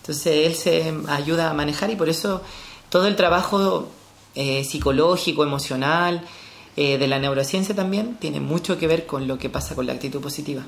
[0.00, 2.40] Entonces, él se ayuda a manejar y por eso
[2.88, 3.90] todo el trabajo
[4.34, 6.22] eh, psicológico, emocional,
[6.74, 9.92] eh, de la neurociencia también, tiene mucho que ver con lo que pasa con la
[9.92, 10.62] actitud positiva.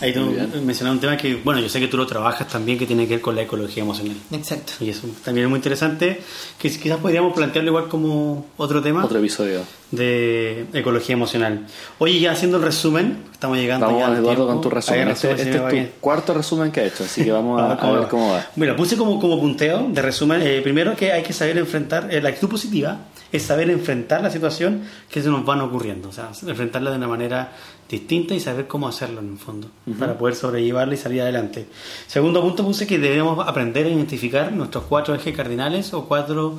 [0.00, 2.84] Ahí tú mencionaste un tema que, bueno, yo sé que tú lo trabajas también, que
[2.86, 4.14] tiene que ver con la ecología emocional.
[4.30, 4.72] Exacto.
[4.80, 6.20] Y eso también es muy interesante,
[6.58, 9.60] que quizás podríamos plantearlo igual como otro tema Otro episodio.
[9.90, 11.66] de ecología emocional.
[11.98, 14.52] Oye, ya haciendo el resumen, estamos llegando Vamos, ya al Eduardo, tiempo.
[14.52, 15.04] con tu resumen.
[15.06, 15.92] No Este, este es tu bien.
[15.98, 18.46] cuarto resumen que has hecho, así que vamos a, a ver cómo va.
[18.54, 20.42] Bueno, puse como, como punteo de resumen.
[20.42, 22.98] eh, primero que hay que saber enfrentar, eh, la actitud positiva
[23.32, 26.08] es saber enfrentar la situación que se nos van ocurriendo.
[26.08, 27.52] O sea, enfrentarla de una manera
[27.88, 31.66] distinta y saber cómo hacerlo en el fondo, para poder sobrellevarla y salir adelante.
[32.06, 36.58] Segundo punto puse que debemos aprender a identificar nuestros cuatro ejes cardinales o cuatro,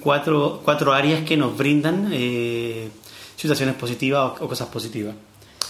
[0.00, 2.88] cuatro, cuatro áreas que nos brindan eh,
[3.36, 5.14] situaciones positivas o, o cosas positivas.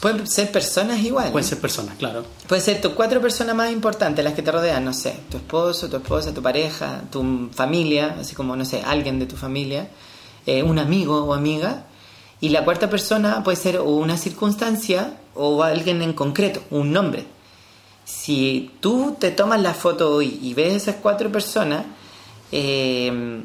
[0.01, 1.31] Pueden ser personas igual.
[1.31, 2.25] Pueden ser personas, claro.
[2.47, 5.91] Pueden ser tus cuatro personas más importantes, las que te rodean, no sé, tu esposo,
[5.91, 9.91] tu esposa, tu pareja, tu familia, así como, no sé, alguien de tu familia,
[10.51, 11.87] eh, un amigo o amiga.
[12.41, 17.25] Y la cuarta persona puede ser o una circunstancia o alguien en concreto, un nombre.
[18.05, 21.85] Si tú te tomas la foto hoy y ves esas cuatro personas,
[22.51, 23.43] eh,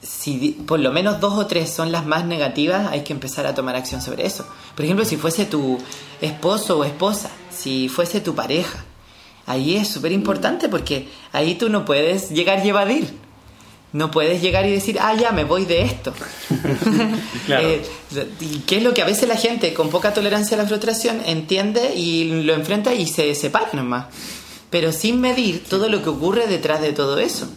[0.00, 3.54] si por lo menos dos o tres son las más negativas, hay que empezar a
[3.54, 4.46] tomar acción sobre eso.
[4.74, 5.78] Por ejemplo, si fuese tu
[6.20, 8.84] esposo o esposa, si fuese tu pareja,
[9.46, 13.27] ahí es súper importante porque ahí tú no puedes llegar y evadir.
[13.92, 16.12] No puedes llegar y decir, ah, ya me voy de esto.
[17.46, 17.66] Claro.
[17.66, 17.82] Eh,
[18.66, 21.94] ¿Qué es lo que a veces la gente con poca tolerancia a la frustración entiende
[21.94, 24.06] y lo enfrenta y se separa nomás?
[24.68, 27.48] Pero sin medir todo lo que ocurre detrás de todo eso.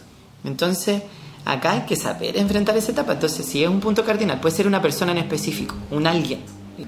[0.44, 1.02] Entonces,
[1.44, 3.12] acá hay que saber enfrentar esa etapa.
[3.12, 6.40] Entonces, si es un punto cardinal, puede ser una persona en específico, un alguien.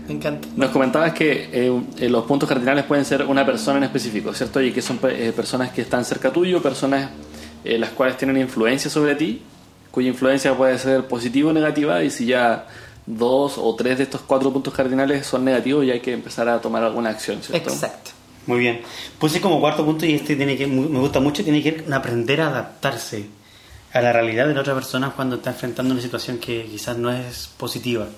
[0.09, 0.49] Me encanta.
[0.57, 4.61] Nos comentabas que eh, eh, los puntos cardinales pueden ser una persona en específico, ¿cierto?
[4.63, 7.11] Y que son eh, personas que están cerca tuyo, personas
[7.65, 9.43] eh, las cuales tienen influencia sobre ti,
[9.91, 12.67] cuya influencia puede ser positiva o negativa, y si ya
[13.07, 16.61] dos o tres de estos cuatro puntos cardinales son negativos, ya hay que empezar a
[16.61, 17.71] tomar alguna acción, ¿cierto?
[17.71, 18.11] Exacto.
[18.47, 18.83] Muy bien.
[19.19, 22.49] Puse como cuarto punto, y este tiene que, me gusta mucho, tiene que aprender a
[22.49, 23.27] adaptarse
[23.93, 27.11] a la realidad de la otra persona cuando está enfrentando una situación que quizás no
[27.13, 28.09] es positiva.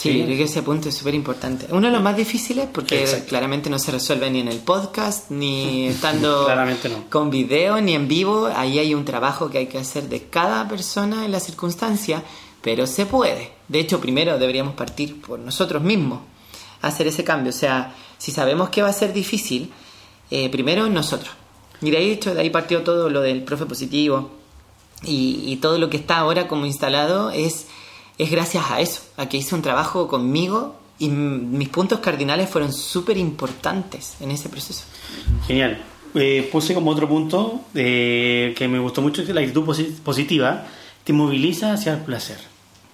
[0.00, 0.22] Sí, Sí.
[0.24, 1.66] creo que ese punto es súper importante.
[1.70, 3.26] Uno de los más difíciles porque Exacto.
[3.28, 7.04] claramente no se resuelve ni en el podcast, ni estando no.
[7.10, 8.48] con video, ni en vivo.
[8.56, 12.22] Ahí hay un trabajo que hay que hacer de cada persona en la circunstancia,
[12.62, 13.52] pero se puede.
[13.68, 16.20] De hecho, primero deberíamos partir por nosotros mismos,
[16.80, 17.50] hacer ese cambio.
[17.50, 19.70] O sea, si sabemos que va a ser difícil,
[20.30, 21.30] eh, primero nosotros.
[21.82, 24.30] Y de ahí, hecho, de ahí partió todo lo del profe positivo,
[25.02, 27.66] y, y todo lo que está ahora como instalado es,
[28.22, 32.72] es gracias a eso, a que hice un trabajo conmigo y mis puntos cardinales fueron
[32.72, 34.84] súper importantes en ese proceso.
[35.46, 35.82] Genial.
[36.14, 40.66] Eh, puse como otro punto eh, que me gustó mucho que la actitud posi- positiva
[41.04, 42.38] te moviliza hacia el placer.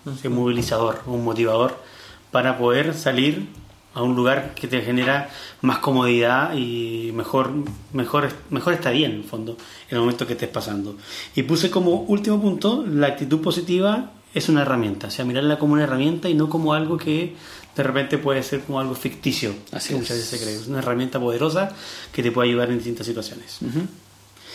[0.07, 1.83] Es un movilizador, un motivador
[2.31, 3.49] para poder salir
[3.95, 5.31] a un lugar que te genera
[5.63, 7.51] más comodidad y mejor,
[7.95, 9.57] mejor, mejor estadía en el fondo,
[9.89, 10.97] en el momento que estés pasando.
[11.35, 15.73] Y puse como último punto, la actitud positiva es una herramienta, o sea, mirarla como
[15.73, 17.35] una herramienta y no como algo que
[17.75, 20.01] de repente puede ser como algo ficticio, Así que es.
[20.03, 20.55] muchas veces se cree.
[20.57, 21.71] Es una herramienta poderosa
[22.13, 23.59] que te puede ayudar en distintas situaciones.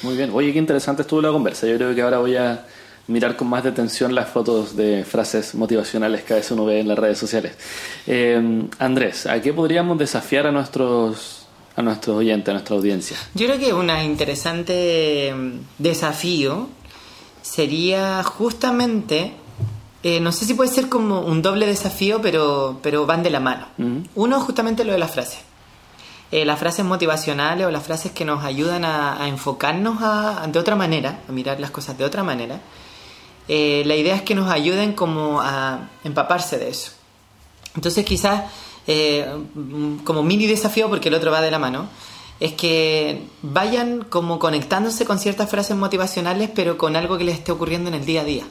[0.03, 0.29] Muy bien.
[0.33, 1.65] Oye, qué interesante estuvo la conversa.
[1.65, 2.65] Yo creo que ahora voy a
[3.07, 6.87] mirar con más detención las fotos de frases motivacionales que a veces uno ve en
[6.87, 7.53] las redes sociales.
[8.05, 13.17] Eh, Andrés, ¿a qué podríamos desafiar a nuestros, a nuestros oyentes, a nuestra audiencia?
[13.33, 16.69] Yo creo que un interesante mm, desafío
[17.41, 19.33] sería justamente,
[20.03, 23.39] eh, no sé si puede ser como un doble desafío, pero, pero van de la
[23.39, 23.67] mano.
[24.15, 25.39] Uno justamente lo de las frases.
[26.31, 30.57] Eh, las frases motivacionales o las frases que nos ayudan a, a enfocarnos a- de
[30.59, 32.61] otra manera, a mirar las cosas de otra manera.
[33.47, 36.91] Eh, la idea es que nos ayuden como a empaparse de eso.
[37.75, 38.43] Entonces quizás
[38.87, 39.25] eh,
[40.05, 41.87] como mini desafío, porque el otro va de la mano,
[42.39, 47.51] es que vayan como conectándose con ciertas frases motivacionales, pero con algo que les esté
[47.51, 48.45] ocurriendo en el día a día.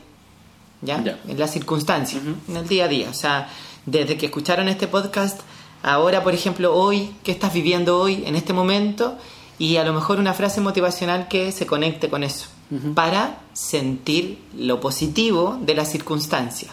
[0.83, 1.19] ¿Ya?
[1.29, 3.11] En la circunstancia, en el día a día.
[3.11, 3.49] O sea,
[3.87, 5.41] desde que escucharon este podcast,
[5.83, 9.19] ahora, por ejemplo, hoy, ¿qué estás viviendo hoy, en este momento?
[9.59, 12.49] Y a lo mejor una frase motivacional que se conecte con eso,
[12.95, 16.71] para sentir lo positivo de la circunstancia.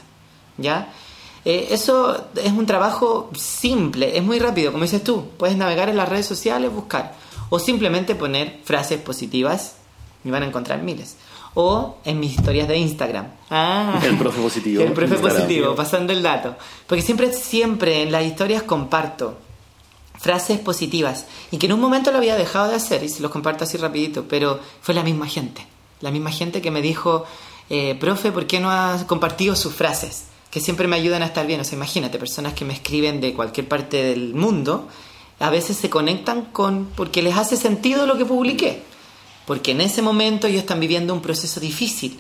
[0.58, 0.94] ¿Ya?
[1.44, 5.30] Eh, eso es un trabajo simple, es muy rápido, como dices tú.
[5.38, 7.16] Puedes navegar en las redes sociales, buscar.
[7.50, 9.76] O simplemente poner frases positivas
[10.26, 11.16] y van a encontrar miles.
[11.60, 13.26] O en mis historias de Instagram.
[13.50, 14.84] Ah, El profe positivo.
[14.84, 15.42] El profe Instagram.
[15.42, 16.56] positivo, pasando el dato.
[16.86, 19.40] Porque siempre, siempre en las historias comparto
[20.20, 21.26] frases positivas.
[21.50, 23.76] Y que en un momento lo había dejado de hacer y se los comparto así
[23.78, 24.26] rapidito.
[24.28, 25.66] Pero fue la misma gente.
[26.02, 27.26] La misma gente que me dijo,
[27.72, 30.26] eh, profe, ¿por qué no has compartido sus frases?
[30.52, 31.60] Que siempre me ayudan a estar bien.
[31.62, 34.88] O sea, imagínate, personas que me escriben de cualquier parte del mundo,
[35.40, 38.84] a veces se conectan con, porque les hace sentido lo que publiqué.
[39.48, 42.20] Porque en ese momento ellos están viviendo un proceso difícil.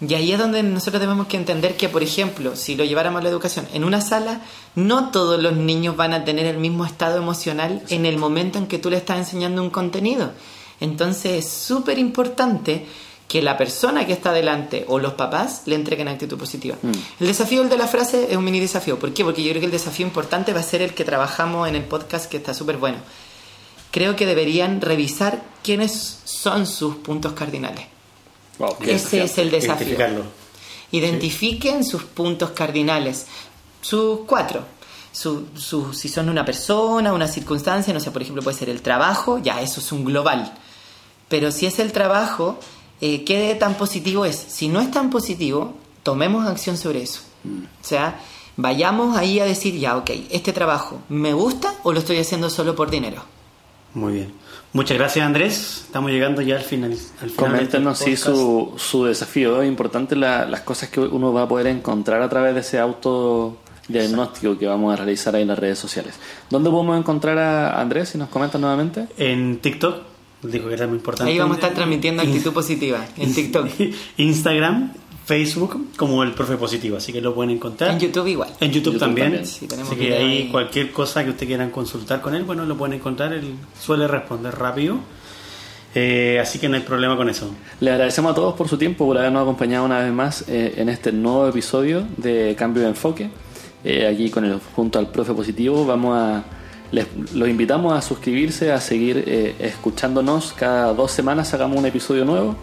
[0.00, 3.24] Y ahí es donde nosotros tenemos que entender que, por ejemplo, si lo lleváramos a
[3.24, 4.40] la educación, en una sala
[4.76, 8.68] no todos los niños van a tener el mismo estado emocional en el momento en
[8.68, 10.30] que tú le estás enseñando un contenido.
[10.78, 12.86] Entonces es súper importante
[13.26, 16.76] que la persona que está delante o los papás le entreguen actitud positiva.
[17.18, 18.96] El desafío el de la frase es un mini desafío.
[18.96, 19.24] ¿Por qué?
[19.24, 21.82] Porque yo creo que el desafío importante va a ser el que trabajamos en el
[21.82, 22.98] podcast que está súper bueno.
[23.90, 27.86] Creo que deberían revisar quiénes son sus puntos cardinales.
[28.58, 29.96] Wow, Ese es el desafío.
[30.92, 33.26] Identifiquen sus puntos cardinales,
[33.80, 34.64] sus cuatro.
[35.12, 38.80] Su, su- si son una persona, una circunstancia, no sé, por ejemplo, puede ser el
[38.80, 40.52] trabajo, ya eso es un global.
[41.28, 42.58] Pero si es el trabajo,
[43.00, 44.36] eh, ¿qué tan positivo es?
[44.36, 45.74] Si no es tan positivo,
[46.04, 47.20] tomemos acción sobre eso.
[47.44, 48.20] O sea,
[48.56, 52.76] vayamos ahí a decir, ya, ok, este trabajo, ¿me gusta o lo estoy haciendo solo
[52.76, 53.22] por dinero?
[53.94, 54.32] Muy bien.
[54.72, 55.82] Muchas gracias, Andrés.
[55.86, 56.92] Estamos llegando ya al final.
[56.92, 59.60] Al final Coméntenos sí este su, su desafío.
[59.62, 62.78] Es importante la- las cosas que uno va a poder encontrar a través de ese
[62.78, 66.14] autodiagnóstico que vamos a realizar ahí en las redes sociales.
[66.50, 68.10] ¿Dónde podemos encontrar a Andrés?
[68.10, 69.06] Si nos comentas nuevamente.
[69.18, 69.96] En TikTok,
[70.42, 71.32] dijo que era muy importante.
[71.32, 73.68] Ahí vamos a estar transmitiendo actitud positiva en TikTok.
[74.18, 74.92] Instagram,
[75.30, 76.96] Facebook, como el profe positivo.
[76.96, 77.92] Así que lo pueden encontrar.
[77.92, 78.50] En YouTube igual.
[78.58, 79.28] En YouTube, YouTube también.
[79.28, 79.46] también.
[79.46, 80.48] Sí, tenemos Así que ahí ahí.
[80.50, 83.32] cualquier cosa que usted quieran consultar con él, bueno, lo pueden encontrar.
[83.32, 84.98] Él suele responder rápido.
[85.94, 87.48] Eh, así que no hay problema con eso.
[87.78, 90.88] Le agradecemos a todos por su tiempo, por habernos acompañado una vez más eh, en
[90.88, 93.30] este nuevo episodio de Cambio de Enfoque.
[93.84, 96.42] Eh, aquí con el, junto al profe positivo vamos a
[96.92, 100.52] les, los invitamos a suscribirse, a seguir eh, escuchándonos.
[100.54, 102.56] Cada dos semanas sacamos un episodio nuevo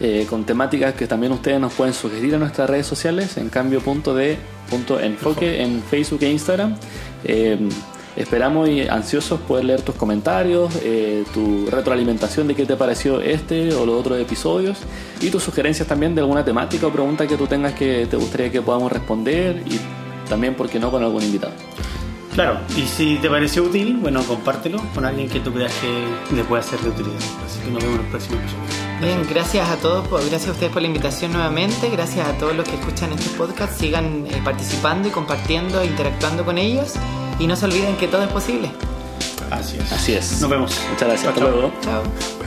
[0.00, 3.36] eh, con temáticas que también ustedes nos pueden sugerir en nuestras redes sociales.
[3.36, 4.18] En cambio, punto
[5.00, 6.76] enfoque en Facebook e Instagram.
[7.24, 7.58] Eh,
[8.16, 13.74] Esperamos y ansiosos poder leer tus comentarios, eh, tu retroalimentación de qué te pareció este
[13.74, 14.78] o los otros episodios
[15.20, 18.52] y tus sugerencias también de alguna temática o pregunta que tú tengas que te gustaría
[18.52, 19.80] que podamos responder y
[20.28, 21.52] también, porque no?, con algún invitado.
[22.34, 26.42] Claro, y si te pareció útil, bueno, compártelo con alguien que tú creas que le
[26.44, 27.14] pueda ser de utilidad.
[27.46, 28.64] Así que nos vemos en el próximo episodio.
[29.00, 32.56] Bien, gracias a todos, por- gracias a ustedes por la invitación nuevamente, gracias a todos
[32.56, 36.94] los que escuchan este podcast, sigan eh, participando y compartiendo e interactuando con ellos
[37.38, 38.70] y no se olviden que todo es posible.
[39.50, 39.92] Así es.
[39.92, 40.40] Así es.
[40.40, 40.76] Nos vemos.
[40.90, 41.28] Muchas gracias.
[41.28, 41.72] Hasta luego.
[41.82, 42.43] Chao.